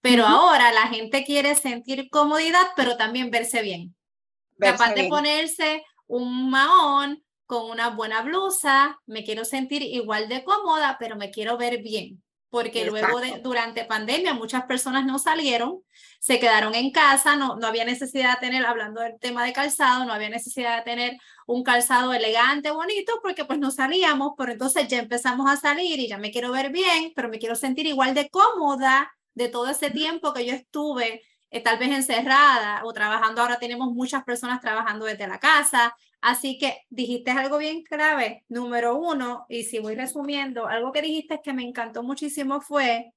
Pero 0.00 0.24
ahora 0.26 0.72
la 0.72 0.86
gente 0.86 1.24
quiere 1.24 1.54
sentir 1.54 2.08
comodidad, 2.08 2.66
pero 2.76 2.96
también 2.96 3.30
verse 3.30 3.60
bien. 3.60 3.97
Capaz 4.58 4.94
de 4.94 5.08
ponerse 5.08 5.82
un 6.06 6.50
mahón 6.50 7.22
con 7.46 7.70
una 7.70 7.90
buena 7.90 8.22
blusa, 8.22 9.00
me 9.06 9.24
quiero 9.24 9.44
sentir 9.44 9.82
igual 9.82 10.28
de 10.28 10.44
cómoda, 10.44 10.96
pero 10.98 11.16
me 11.16 11.30
quiero 11.30 11.56
ver 11.56 11.82
bien. 11.82 12.22
Porque 12.50 12.86
luego 12.86 13.20
de, 13.20 13.40
durante 13.42 13.84
pandemia 13.84 14.32
muchas 14.32 14.64
personas 14.64 15.04
no 15.04 15.18
salieron, 15.18 15.82
se 16.18 16.38
quedaron 16.38 16.74
en 16.74 16.90
casa, 16.90 17.36
no, 17.36 17.56
no 17.56 17.66
había 17.66 17.84
necesidad 17.84 18.34
de 18.34 18.46
tener, 18.46 18.64
hablando 18.64 19.02
del 19.02 19.18
tema 19.18 19.44
de 19.44 19.52
calzado, 19.52 20.06
no 20.06 20.14
había 20.14 20.30
necesidad 20.30 20.78
de 20.78 20.82
tener 20.90 21.16
un 21.46 21.62
calzado 21.62 22.14
elegante, 22.14 22.70
bonito, 22.70 23.20
porque 23.22 23.44
pues 23.44 23.58
no 23.58 23.70
salíamos, 23.70 24.32
pero 24.36 24.52
entonces 24.52 24.88
ya 24.88 24.98
empezamos 24.98 25.50
a 25.50 25.56
salir 25.56 26.00
y 26.00 26.08
ya 26.08 26.16
me 26.16 26.30
quiero 26.30 26.52
ver 26.52 26.70
bien, 26.70 27.12
pero 27.14 27.28
me 27.28 27.38
quiero 27.38 27.54
sentir 27.54 27.86
igual 27.86 28.14
de 28.14 28.30
cómoda 28.30 29.12
de 29.34 29.48
todo 29.48 29.68
ese 29.68 29.90
tiempo 29.90 30.32
que 30.32 30.44
yo 30.44 30.54
estuve 30.54 31.22
eh, 31.50 31.62
tal 31.62 31.78
vez 31.78 31.90
encerrada 31.90 32.82
o 32.84 32.92
trabajando, 32.92 33.42
ahora 33.42 33.58
tenemos 33.58 33.92
muchas 33.92 34.24
personas 34.24 34.60
trabajando 34.60 35.06
desde 35.06 35.26
la 35.26 35.38
casa, 35.38 35.94
Así 36.20 36.58
que 36.58 36.78
dijiste 36.90 37.30
algo 37.30 37.58
bien 37.58 37.82
clave, 37.84 38.44
número 38.48 38.96
uno, 38.96 39.46
y 39.48 39.64
si 39.64 39.78
voy 39.78 39.94
resumiendo, 39.94 40.66
algo 40.66 40.92
que 40.92 41.02
dijiste 41.02 41.40
que 41.42 41.52
me 41.52 41.62
encantó 41.62 42.02
muchísimo 42.02 42.60
fue, 42.60 43.12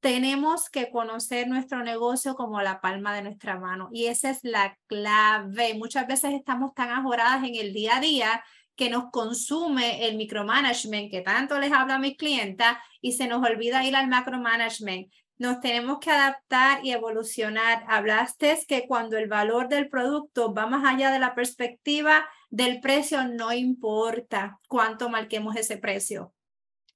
tenemos 0.00 0.70
que 0.70 0.90
conocer 0.90 1.48
nuestro 1.48 1.82
negocio 1.82 2.36
como 2.36 2.60
la 2.62 2.80
palma 2.80 3.14
de 3.14 3.22
nuestra 3.22 3.58
mano. 3.58 3.88
Y 3.92 4.06
esa 4.06 4.30
es 4.30 4.40
la 4.44 4.78
clave. 4.86 5.74
Muchas 5.74 6.06
veces 6.06 6.34
estamos 6.34 6.74
tan 6.74 6.90
ajoradas 6.90 7.42
en 7.44 7.56
el 7.56 7.72
día 7.72 7.96
a 7.96 8.00
día 8.00 8.44
que 8.76 8.90
nos 8.90 9.10
consume 9.10 10.06
el 10.06 10.16
micromanagement 10.16 11.10
que 11.10 11.22
tanto 11.22 11.58
les 11.58 11.72
habla 11.72 11.96
a 11.96 11.98
mis 11.98 12.16
clientas 12.16 12.78
y 13.00 13.12
se 13.12 13.26
nos 13.26 13.42
olvida 13.44 13.84
ir 13.84 13.96
al 13.96 14.06
macromanagement 14.08 15.10
nos 15.38 15.60
tenemos 15.60 15.98
que 15.98 16.10
adaptar 16.10 16.84
y 16.84 16.92
evolucionar. 16.92 17.84
Hablaste 17.88 18.58
que 18.66 18.86
cuando 18.86 19.18
el 19.18 19.28
valor 19.28 19.68
del 19.68 19.88
producto 19.88 20.54
va 20.54 20.66
más 20.66 20.84
allá 20.84 21.10
de 21.10 21.18
la 21.18 21.34
perspectiva 21.34 22.28
del 22.50 22.80
precio, 22.80 23.24
no 23.28 23.52
importa 23.52 24.58
cuánto 24.68 25.08
marquemos 25.08 25.56
ese 25.56 25.76
precio. 25.76 26.32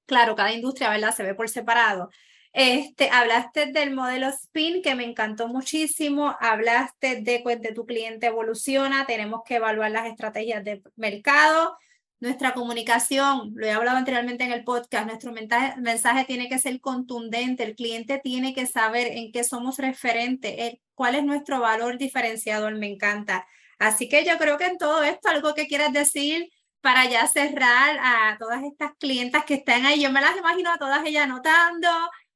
Claro, 0.07 0.35
cada 0.35 0.53
industria, 0.53 0.91
¿verdad? 0.91 1.15
Se 1.15 1.23
ve 1.23 1.35
por 1.35 1.49
separado. 1.49 2.11
Este, 2.53 3.11
hablaste 3.11 3.67
del 3.67 3.95
modelo 3.95 4.29
SPIN 4.31 4.83
que 4.83 4.95
me 4.95 5.05
encantó 5.05 5.47
muchísimo. 5.47 6.37
Hablaste 6.41 7.23
de, 7.23 7.41
pues, 7.43 7.61
de 7.61 7.73
tu 7.73 7.87
cliente 7.87 8.27
evoluciona. 8.27 9.07
Tenemos 9.07 9.43
que 9.45 9.57
evaluar 9.57 9.91
las 9.91 10.07
estrategias 10.07 10.65
de 10.65 10.83
mercado 10.97 11.77
nuestra 12.21 12.53
comunicación, 12.53 13.53
lo 13.55 13.67
he 13.67 13.73
hablado 13.73 13.97
anteriormente 13.97 14.45
en 14.45 14.53
el 14.53 14.63
podcast, 14.63 15.07
nuestro 15.07 15.33
mensaje, 15.33 16.25
tiene 16.27 16.49
que 16.49 16.59
ser 16.59 16.79
contundente, 16.81 17.65
el 17.65 17.75
cliente 17.75 18.21
tiene 18.23 18.55
que 18.55 18.67
saber 18.67 19.09
en 19.09 19.33
qué 19.33 19.43
somos 19.43 19.79
referentes, 19.79 20.79
cuál 20.95 21.15
es 21.15 21.25
nuestro 21.25 21.61
valor 21.61 21.97
diferenciador, 21.97 22.77
me 22.77 22.89
encanta. 22.89 23.47
Así 23.79 24.09
que 24.09 24.25
yo 24.25 24.37
creo 24.37 24.59
que 24.59 24.67
en 24.67 24.77
todo 24.77 25.03
esto, 25.03 25.31
algo 25.31 25.55
que 25.55 25.67
quieras 25.67 25.93
decir 25.93 26.51
para 26.83 27.07
ya 27.09 27.27
cerrar 27.27 27.99
a 28.03 28.37
todas 28.39 28.63
estas 28.65 28.93
clientas 28.99 29.45
que 29.47 29.55
están 29.55 29.87
ahí, 29.87 30.03
yo 30.03 30.13
me 30.13 30.21
las 30.21 30.37
imagino 30.37 30.71
a 30.71 30.79
todas 30.79 31.05
ellas 31.07 31.25
anotando, 31.25 31.89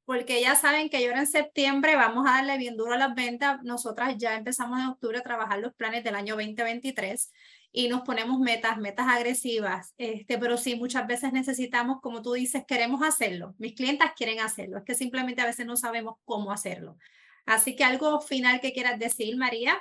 porque 0.05 0.41
ya 0.41 0.55
saben 0.55 0.89
que 0.89 1.05
ahora 1.05 1.19
en 1.19 1.27
septiembre 1.27 1.95
vamos 1.95 2.27
a 2.27 2.37
darle 2.37 2.57
bien 2.57 2.77
duro 2.77 2.93
a 2.93 2.97
las 2.97 3.15
ventas. 3.15 3.61
Nosotras 3.63 4.15
ya 4.17 4.35
empezamos 4.35 4.79
en 4.79 4.87
octubre 4.87 5.19
a 5.19 5.23
trabajar 5.23 5.59
los 5.59 5.73
planes 5.73 6.03
del 6.03 6.15
año 6.15 6.35
2023 6.35 7.31
y 7.75 7.89
nos 7.89 8.03
ponemos 8.03 8.39
metas, 8.39 8.77
metas 8.77 9.05
agresivas, 9.09 9.93
este, 9.97 10.37
pero 10.37 10.55
sí, 10.55 10.77
muchas 10.77 11.05
veces 11.07 11.33
necesitamos, 11.33 11.99
como 11.99 12.21
tú 12.21 12.31
dices, 12.31 12.63
queremos 12.65 13.03
hacerlo. 13.03 13.53
Mis 13.57 13.73
clientas 13.73 14.13
quieren 14.15 14.39
hacerlo, 14.39 14.77
es 14.77 14.85
que 14.85 14.95
simplemente 14.95 15.41
a 15.41 15.45
veces 15.45 15.65
no 15.65 15.75
sabemos 15.75 16.15
cómo 16.23 16.53
hacerlo. 16.53 16.97
Así 17.45 17.75
que 17.75 17.83
algo 17.83 18.21
final 18.21 18.61
que 18.61 18.71
quieras 18.71 18.97
decir, 18.97 19.35
María. 19.35 19.77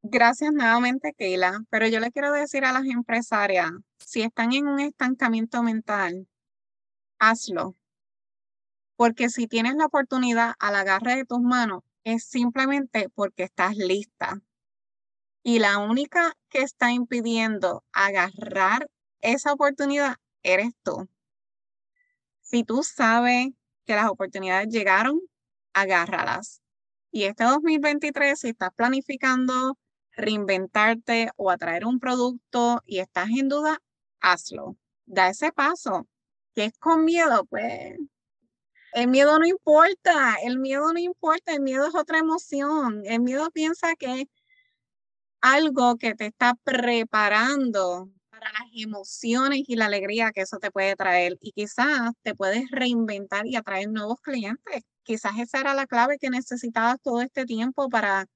Gracias 0.00 0.50
nuevamente, 0.50 1.12
Keila, 1.12 1.60
pero 1.68 1.86
yo 1.88 2.00
le 2.00 2.10
quiero 2.10 2.32
decir 2.32 2.64
a 2.64 2.72
las 2.72 2.86
empresarias, 2.86 3.70
si 3.98 4.22
están 4.22 4.54
en 4.54 4.66
un 4.66 4.80
estancamiento 4.80 5.62
mental, 5.62 6.26
hazlo. 7.18 7.76
Porque 8.96 9.28
si 9.28 9.46
tienes 9.46 9.74
la 9.74 9.84
oportunidad 9.84 10.54
al 10.58 10.74
agarre 10.74 11.16
de 11.16 11.26
tus 11.26 11.40
manos, 11.40 11.82
es 12.02 12.24
simplemente 12.24 13.10
porque 13.14 13.42
estás 13.42 13.76
lista 13.76 14.40
y 15.42 15.58
la 15.60 15.78
única 15.78 16.36
que 16.48 16.62
está 16.62 16.92
impidiendo 16.92 17.84
agarrar 17.92 18.88
esa 19.20 19.52
oportunidad 19.52 20.16
eres 20.42 20.72
tú. 20.82 21.08
Si 22.42 22.64
tú 22.64 22.82
sabes 22.82 23.48
que 23.84 23.94
las 23.94 24.08
oportunidades 24.08 24.68
llegaron, 24.68 25.20
agárralas. 25.72 26.62
Y 27.10 27.24
este 27.24 27.44
2023, 27.44 28.38
si 28.38 28.48
estás 28.48 28.70
planificando 28.74 29.78
reinventarte 30.12 31.30
o 31.36 31.50
atraer 31.50 31.86
un 31.86 32.00
producto 32.00 32.82
y 32.84 32.98
estás 32.98 33.28
en 33.30 33.48
duda, 33.48 33.78
hazlo. 34.20 34.76
Da 35.06 35.28
ese 35.28 35.52
paso. 35.52 36.06
Que 36.54 36.66
es 36.66 36.78
con 36.78 37.04
miedo? 37.04 37.44
Pues 37.46 37.96
el 38.92 39.08
miedo 39.08 39.38
no 39.38 39.46
importa, 39.46 40.36
el 40.42 40.58
miedo 40.58 40.92
no 40.92 40.98
importa, 40.98 41.52
el 41.52 41.60
miedo 41.60 41.86
es 41.86 41.94
otra 41.94 42.18
emoción. 42.18 43.02
El 43.04 43.20
miedo 43.20 43.50
piensa 43.50 43.94
que 43.96 44.28
algo 45.40 45.96
que 45.96 46.14
te 46.14 46.26
está 46.26 46.54
preparando 46.64 48.10
para 48.30 48.52
las 48.52 48.68
emociones 48.74 49.62
y 49.66 49.76
la 49.76 49.86
alegría 49.86 50.32
que 50.32 50.42
eso 50.42 50.58
te 50.58 50.70
puede 50.70 50.96
traer. 50.96 51.38
Y 51.40 51.52
quizás 51.52 52.12
te 52.22 52.34
puedes 52.34 52.70
reinventar 52.70 53.46
y 53.46 53.56
atraer 53.56 53.90
nuevos 53.90 54.20
clientes. 54.20 54.82
Quizás 55.02 55.38
esa 55.38 55.60
era 55.60 55.74
la 55.74 55.86
clave 55.86 56.18
que 56.18 56.30
necesitabas 56.30 57.00
todo 57.02 57.20
este 57.22 57.44
tiempo 57.46 57.88
para 57.88 58.26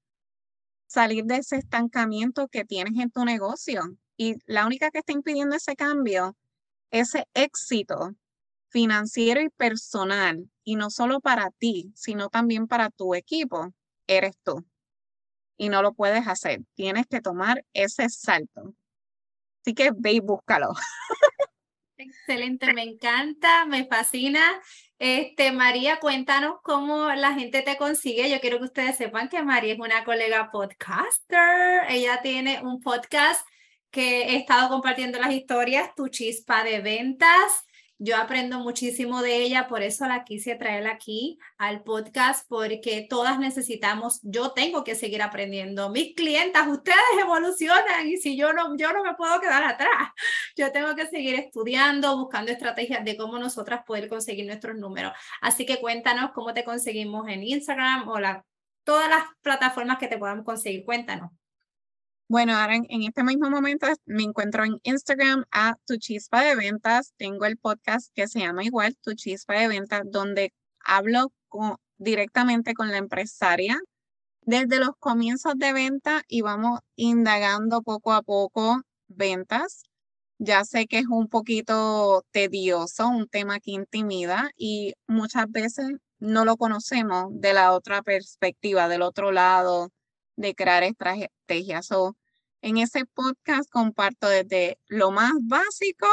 salir 0.86 1.24
de 1.24 1.36
ese 1.36 1.56
estancamiento 1.56 2.48
que 2.48 2.64
tienes 2.64 2.98
en 2.98 3.10
tu 3.10 3.24
negocio. 3.24 3.82
Y 4.16 4.36
la 4.46 4.66
única 4.66 4.90
que 4.90 4.98
está 4.98 5.12
impidiendo 5.12 5.56
ese 5.56 5.74
cambio, 5.76 6.36
ese 6.90 7.26
éxito 7.34 8.14
financiero 8.68 9.40
y 9.40 9.50
personal, 9.50 10.50
y 10.64 10.76
no 10.76 10.90
solo 10.90 11.20
para 11.20 11.50
ti, 11.50 11.92
sino 11.94 12.28
también 12.28 12.66
para 12.66 12.90
tu 12.90 13.14
equipo, 13.14 13.72
eres 14.06 14.36
tú. 14.42 14.64
Y 15.56 15.68
no 15.68 15.82
lo 15.82 15.92
puedes 15.92 16.26
hacer. 16.26 16.60
Tienes 16.74 17.06
que 17.06 17.20
tomar 17.20 17.64
ese 17.72 18.08
salto. 18.08 18.74
Así 19.60 19.74
que 19.74 19.90
ve 19.94 20.12
y 20.12 20.20
búscalo. 20.20 20.68
Excelente, 21.96 22.72
me 22.72 22.82
encanta, 22.82 23.64
me 23.66 23.86
fascina. 23.86 24.42
Este, 24.98 25.52
María, 25.52 26.00
cuéntanos 26.00 26.56
cómo 26.62 27.10
la 27.12 27.34
gente 27.34 27.62
te 27.62 27.76
consigue. 27.76 28.28
Yo 28.28 28.40
quiero 28.40 28.58
que 28.58 28.64
ustedes 28.64 28.96
sepan 28.96 29.28
que 29.28 29.42
María 29.42 29.74
es 29.74 29.78
una 29.78 30.04
colega 30.04 30.50
podcaster. 30.50 31.82
Ella 31.88 32.20
tiene 32.22 32.60
un 32.62 32.80
podcast 32.80 33.46
que 33.90 34.22
he 34.22 34.36
estado 34.36 34.68
compartiendo 34.68 35.18
las 35.20 35.32
historias, 35.32 35.94
Tu 35.94 36.08
Chispa 36.08 36.64
de 36.64 36.80
Ventas. 36.80 37.66
Yo 38.04 38.16
aprendo 38.16 38.58
muchísimo 38.58 39.22
de 39.22 39.36
ella, 39.36 39.68
por 39.68 39.80
eso 39.80 40.06
la 40.06 40.24
quise 40.24 40.56
traer 40.56 40.88
aquí 40.88 41.38
al 41.56 41.84
podcast, 41.84 42.44
porque 42.48 43.06
todas 43.08 43.38
necesitamos, 43.38 44.18
yo 44.24 44.50
tengo 44.50 44.82
que 44.82 44.96
seguir 44.96 45.22
aprendiendo. 45.22 45.88
Mis 45.88 46.16
clientas, 46.16 46.66
ustedes 46.66 46.98
evolucionan 47.20 48.08
y 48.08 48.16
si 48.16 48.36
yo 48.36 48.52
no, 48.52 48.76
yo 48.76 48.92
no 48.92 49.04
me 49.04 49.14
puedo 49.14 49.40
quedar 49.40 49.62
atrás. 49.62 49.88
Yo 50.56 50.72
tengo 50.72 50.94
que 50.96 51.06
seguir 51.06 51.36
estudiando, 51.36 52.18
buscando 52.18 52.50
estrategias 52.50 53.04
de 53.04 53.16
cómo 53.16 53.38
nosotras 53.38 53.84
poder 53.86 54.08
conseguir 54.08 54.46
nuestros 54.46 54.76
números. 54.76 55.12
Así 55.40 55.64
que 55.64 55.80
cuéntanos 55.80 56.32
cómo 56.32 56.52
te 56.52 56.64
conseguimos 56.64 57.28
en 57.28 57.42
Instagram 57.44 58.08
o 58.08 58.18
la, 58.18 58.44
todas 58.84 59.08
las 59.08 59.24
plataformas 59.42 59.98
que 59.98 60.08
te 60.08 60.18
podamos 60.18 60.44
conseguir. 60.44 60.84
Cuéntanos. 60.84 61.30
Bueno, 62.32 62.56
ahora 62.56 62.76
en, 62.76 63.02
este 63.02 63.24
mismo 63.24 63.50
momento 63.50 63.86
me 64.06 64.22
encuentro 64.22 64.64
en 64.64 64.80
Instagram 64.84 65.44
a 65.50 65.76
Tu 65.86 65.98
Chispa 65.98 66.42
de 66.42 66.56
Ventas. 66.56 67.12
Tengo 67.18 67.44
el 67.44 67.58
podcast 67.58 68.10
que 68.14 68.26
se 68.26 68.38
llama 68.40 68.64
igual 68.64 68.96
Tu 69.02 69.12
Chispa 69.12 69.60
de 69.60 69.68
Ventas, 69.68 70.00
donde 70.06 70.54
hablo 70.82 71.30
directamente 71.98 72.72
con 72.72 72.90
la 72.90 72.96
empresaria 72.96 73.78
desde 74.40 74.78
los 74.78 74.92
comienzos 74.98 75.52
de 75.58 75.74
venta 75.74 76.22
y 76.26 76.40
vamos 76.40 76.80
indagando 76.96 77.82
poco 77.82 78.14
a 78.14 78.22
poco 78.22 78.80
ventas. 79.08 79.82
Ya 80.38 80.64
sé 80.64 80.86
que 80.86 81.00
es 81.00 81.08
un 81.08 81.28
poquito 81.28 82.24
tedioso, 82.30 83.08
un 83.08 83.28
tema 83.28 83.60
que 83.60 83.72
intimida 83.72 84.50
y 84.56 84.94
muchas 85.06 85.50
veces 85.50 85.86
no 86.18 86.46
lo 86.46 86.56
conocemos 86.56 87.26
de 87.30 87.52
la 87.52 87.74
otra 87.74 88.00
perspectiva, 88.00 88.88
del 88.88 89.02
otro 89.02 89.32
lado 89.32 89.90
de 90.36 90.54
crear 90.54 90.82
estrategias. 90.82 91.90
En 92.64 92.78
ese 92.78 93.04
podcast 93.06 93.68
comparto 93.68 94.28
desde 94.28 94.78
lo 94.86 95.10
más 95.10 95.32
básico 95.42 96.06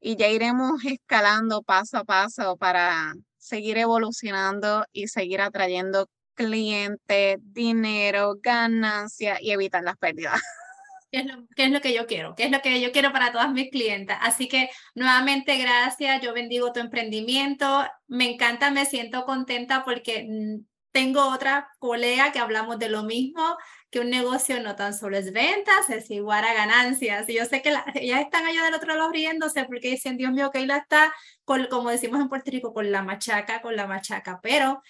y 0.00 0.16
ya 0.16 0.26
iremos 0.26 0.84
escalando 0.84 1.62
paso 1.62 1.98
a 1.98 2.04
paso 2.04 2.56
para 2.56 3.14
seguir 3.36 3.78
evolucionando 3.78 4.84
y 4.90 5.06
seguir 5.06 5.40
atrayendo 5.40 6.08
clientes, 6.34 7.38
dinero, 7.40 8.34
ganancia 8.42 9.38
y 9.40 9.52
evitar 9.52 9.84
las 9.84 9.96
pérdidas. 9.96 10.40
¿Qué 11.12 11.20
es, 11.20 11.26
lo, 11.26 11.46
es 11.56 11.70
lo 11.70 11.80
que 11.80 11.94
yo 11.94 12.06
quiero? 12.08 12.34
¿Qué 12.34 12.42
es 12.42 12.50
lo 12.50 12.60
que 12.60 12.80
yo 12.80 12.90
quiero 12.90 13.12
para 13.12 13.30
todas 13.30 13.52
mis 13.52 13.70
clientas? 13.70 14.18
Así 14.20 14.48
que 14.48 14.70
nuevamente 14.96 15.56
gracias, 15.58 16.20
yo 16.20 16.34
bendigo 16.34 16.72
tu 16.72 16.80
emprendimiento, 16.80 17.86
me 18.08 18.32
encanta, 18.32 18.72
me 18.72 18.84
siento 18.84 19.24
contenta 19.24 19.84
porque 19.84 20.26
mm, 20.28 20.66
tengo 20.90 21.28
otra 21.28 21.68
colega 21.78 22.32
que 22.32 22.40
hablamos 22.40 22.78
de 22.78 22.88
lo 22.88 23.04
mismo, 23.04 23.56
que 23.90 24.00
un 24.00 24.10
negocio 24.10 24.62
no 24.62 24.76
tan 24.76 24.94
solo 24.94 25.16
es 25.16 25.32
ventas, 25.32 25.88
es 25.88 26.10
igual 26.10 26.44
a 26.44 26.54
ganancias. 26.54 27.28
Y 27.28 27.34
yo 27.36 27.44
sé 27.46 27.62
que 27.62 27.70
ellas 27.94 28.20
están 28.20 28.44
allá 28.46 28.64
del 28.64 28.74
otro 28.74 28.94
lado 28.94 29.10
riéndose 29.10 29.64
porque 29.64 29.90
dicen, 29.90 30.16
Dios 30.16 30.32
mío, 30.32 30.50
que 30.50 30.66
la 30.66 30.78
está, 30.78 31.12
con, 31.44 31.66
como 31.68 31.90
decimos 31.90 32.20
en 32.20 32.28
Puerto 32.28 32.50
Rico, 32.50 32.74
con 32.74 32.90
la 32.90 33.02
machaca, 33.02 33.62
con 33.62 33.76
la 33.76 33.86
machaca. 33.86 34.40
Pero 34.42 34.82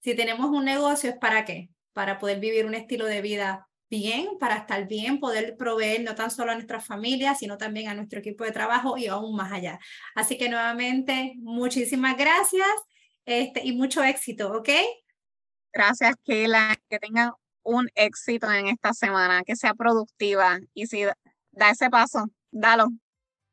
si 0.00 0.14
tenemos 0.14 0.46
un 0.50 0.64
negocio, 0.64 1.10
¿es 1.10 1.16
para 1.18 1.44
qué? 1.44 1.68
Para 1.92 2.18
poder 2.18 2.40
vivir 2.40 2.64
un 2.66 2.74
estilo 2.74 3.06
de 3.06 3.20
vida 3.20 3.68
bien, 3.88 4.38
para 4.40 4.56
estar 4.56 4.86
bien, 4.88 5.20
poder 5.20 5.56
proveer 5.56 6.02
no 6.02 6.14
tan 6.14 6.30
solo 6.30 6.52
a 6.52 6.54
nuestras 6.54 6.84
familias, 6.84 7.38
sino 7.38 7.56
también 7.58 7.88
a 7.88 7.94
nuestro 7.94 8.20
equipo 8.20 8.44
de 8.44 8.52
trabajo 8.52 8.96
y 8.96 9.06
aún 9.06 9.36
más 9.36 9.52
allá. 9.52 9.78
Así 10.14 10.38
que 10.38 10.48
nuevamente, 10.48 11.34
muchísimas 11.36 12.16
gracias 12.16 12.66
este, 13.26 13.60
y 13.64 13.72
mucho 13.72 14.02
éxito, 14.02 14.50
¿ok? 14.50 14.70
Gracias, 15.72 16.14
Keila. 16.24 16.74
Que 16.88 16.98
tengan 16.98 17.32
un 17.66 17.88
éxito 17.94 18.50
en 18.50 18.68
esta 18.68 18.94
semana, 18.94 19.42
que 19.44 19.56
sea 19.56 19.74
productiva 19.74 20.58
y 20.72 20.86
si 20.86 21.02
da 21.52 21.70
ese 21.70 21.90
paso, 21.90 22.26
dalo. 22.50 22.88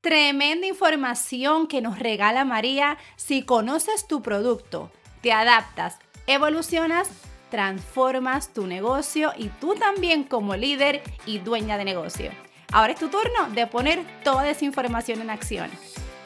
Tremenda 0.02 0.67
información 0.67 1.67
que 1.67 1.82
nos 1.82 1.97
regala 1.97 2.45
María. 2.45 2.97
Si 3.15 3.43
conoces 3.43 4.08
tu 4.08 4.21
producto, 4.21 4.91
te 5.21 5.32
adaptas, 5.32 5.97
evolucionas, 6.28 7.10
transformas 7.49 8.54
tu 8.54 8.67
negocio 8.67 9.34
y 9.38 9.47
tú 9.47 9.76
también 9.76 10.23
como 10.23 10.56
líder 10.56 11.02
y 11.26 11.39
dueña 11.39 11.78
de 11.78 11.86
negocio. 11.86 12.32
Ahora 12.71 12.93
es 12.93 12.99
tu 12.99 13.08
turno 13.08 13.49
de 13.54 13.67
poner 13.67 14.04
toda 14.23 14.49
esa 14.49 14.65
información 14.65 15.21
en 15.21 15.30
acción. 15.30 15.69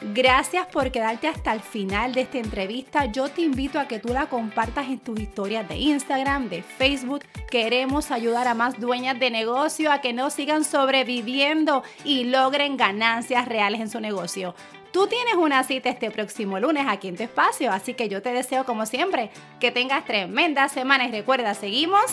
Gracias 0.00 0.66
por 0.66 0.92
quedarte 0.92 1.26
hasta 1.26 1.52
el 1.52 1.60
final 1.60 2.14
de 2.14 2.20
esta 2.20 2.38
entrevista. 2.38 3.06
Yo 3.06 3.28
te 3.28 3.42
invito 3.42 3.80
a 3.80 3.88
que 3.88 3.98
tú 3.98 4.12
la 4.12 4.26
compartas 4.26 4.86
en 4.88 5.00
tus 5.00 5.18
historias 5.18 5.68
de 5.68 5.76
Instagram, 5.76 6.48
de 6.48 6.62
Facebook. 6.62 7.24
Queremos 7.50 8.12
ayudar 8.12 8.46
a 8.46 8.54
más 8.54 8.78
dueñas 8.78 9.18
de 9.18 9.30
negocio 9.30 9.90
a 9.90 10.00
que 10.00 10.12
no 10.12 10.30
sigan 10.30 10.64
sobreviviendo 10.64 11.82
y 12.04 12.24
logren 12.24 12.76
ganancias 12.76 13.48
reales 13.48 13.80
en 13.80 13.90
su 13.90 14.00
negocio. 14.00 14.54
Tú 14.92 15.08
tienes 15.08 15.34
una 15.34 15.64
cita 15.64 15.90
este 15.90 16.10
próximo 16.12 16.60
lunes 16.60 16.86
aquí 16.88 17.08
en 17.08 17.16
tu 17.16 17.24
espacio, 17.24 17.72
así 17.72 17.94
que 17.94 18.08
yo 18.08 18.22
te 18.22 18.32
deseo 18.32 18.64
como 18.64 18.86
siempre 18.86 19.30
que 19.58 19.72
tengas 19.72 20.04
tremenda 20.04 20.68
semana 20.68 21.06
y 21.06 21.10
recuerda, 21.10 21.54
seguimos 21.54 22.04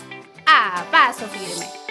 a 0.47 0.83
paso 0.91 1.25
firme. 1.27 1.84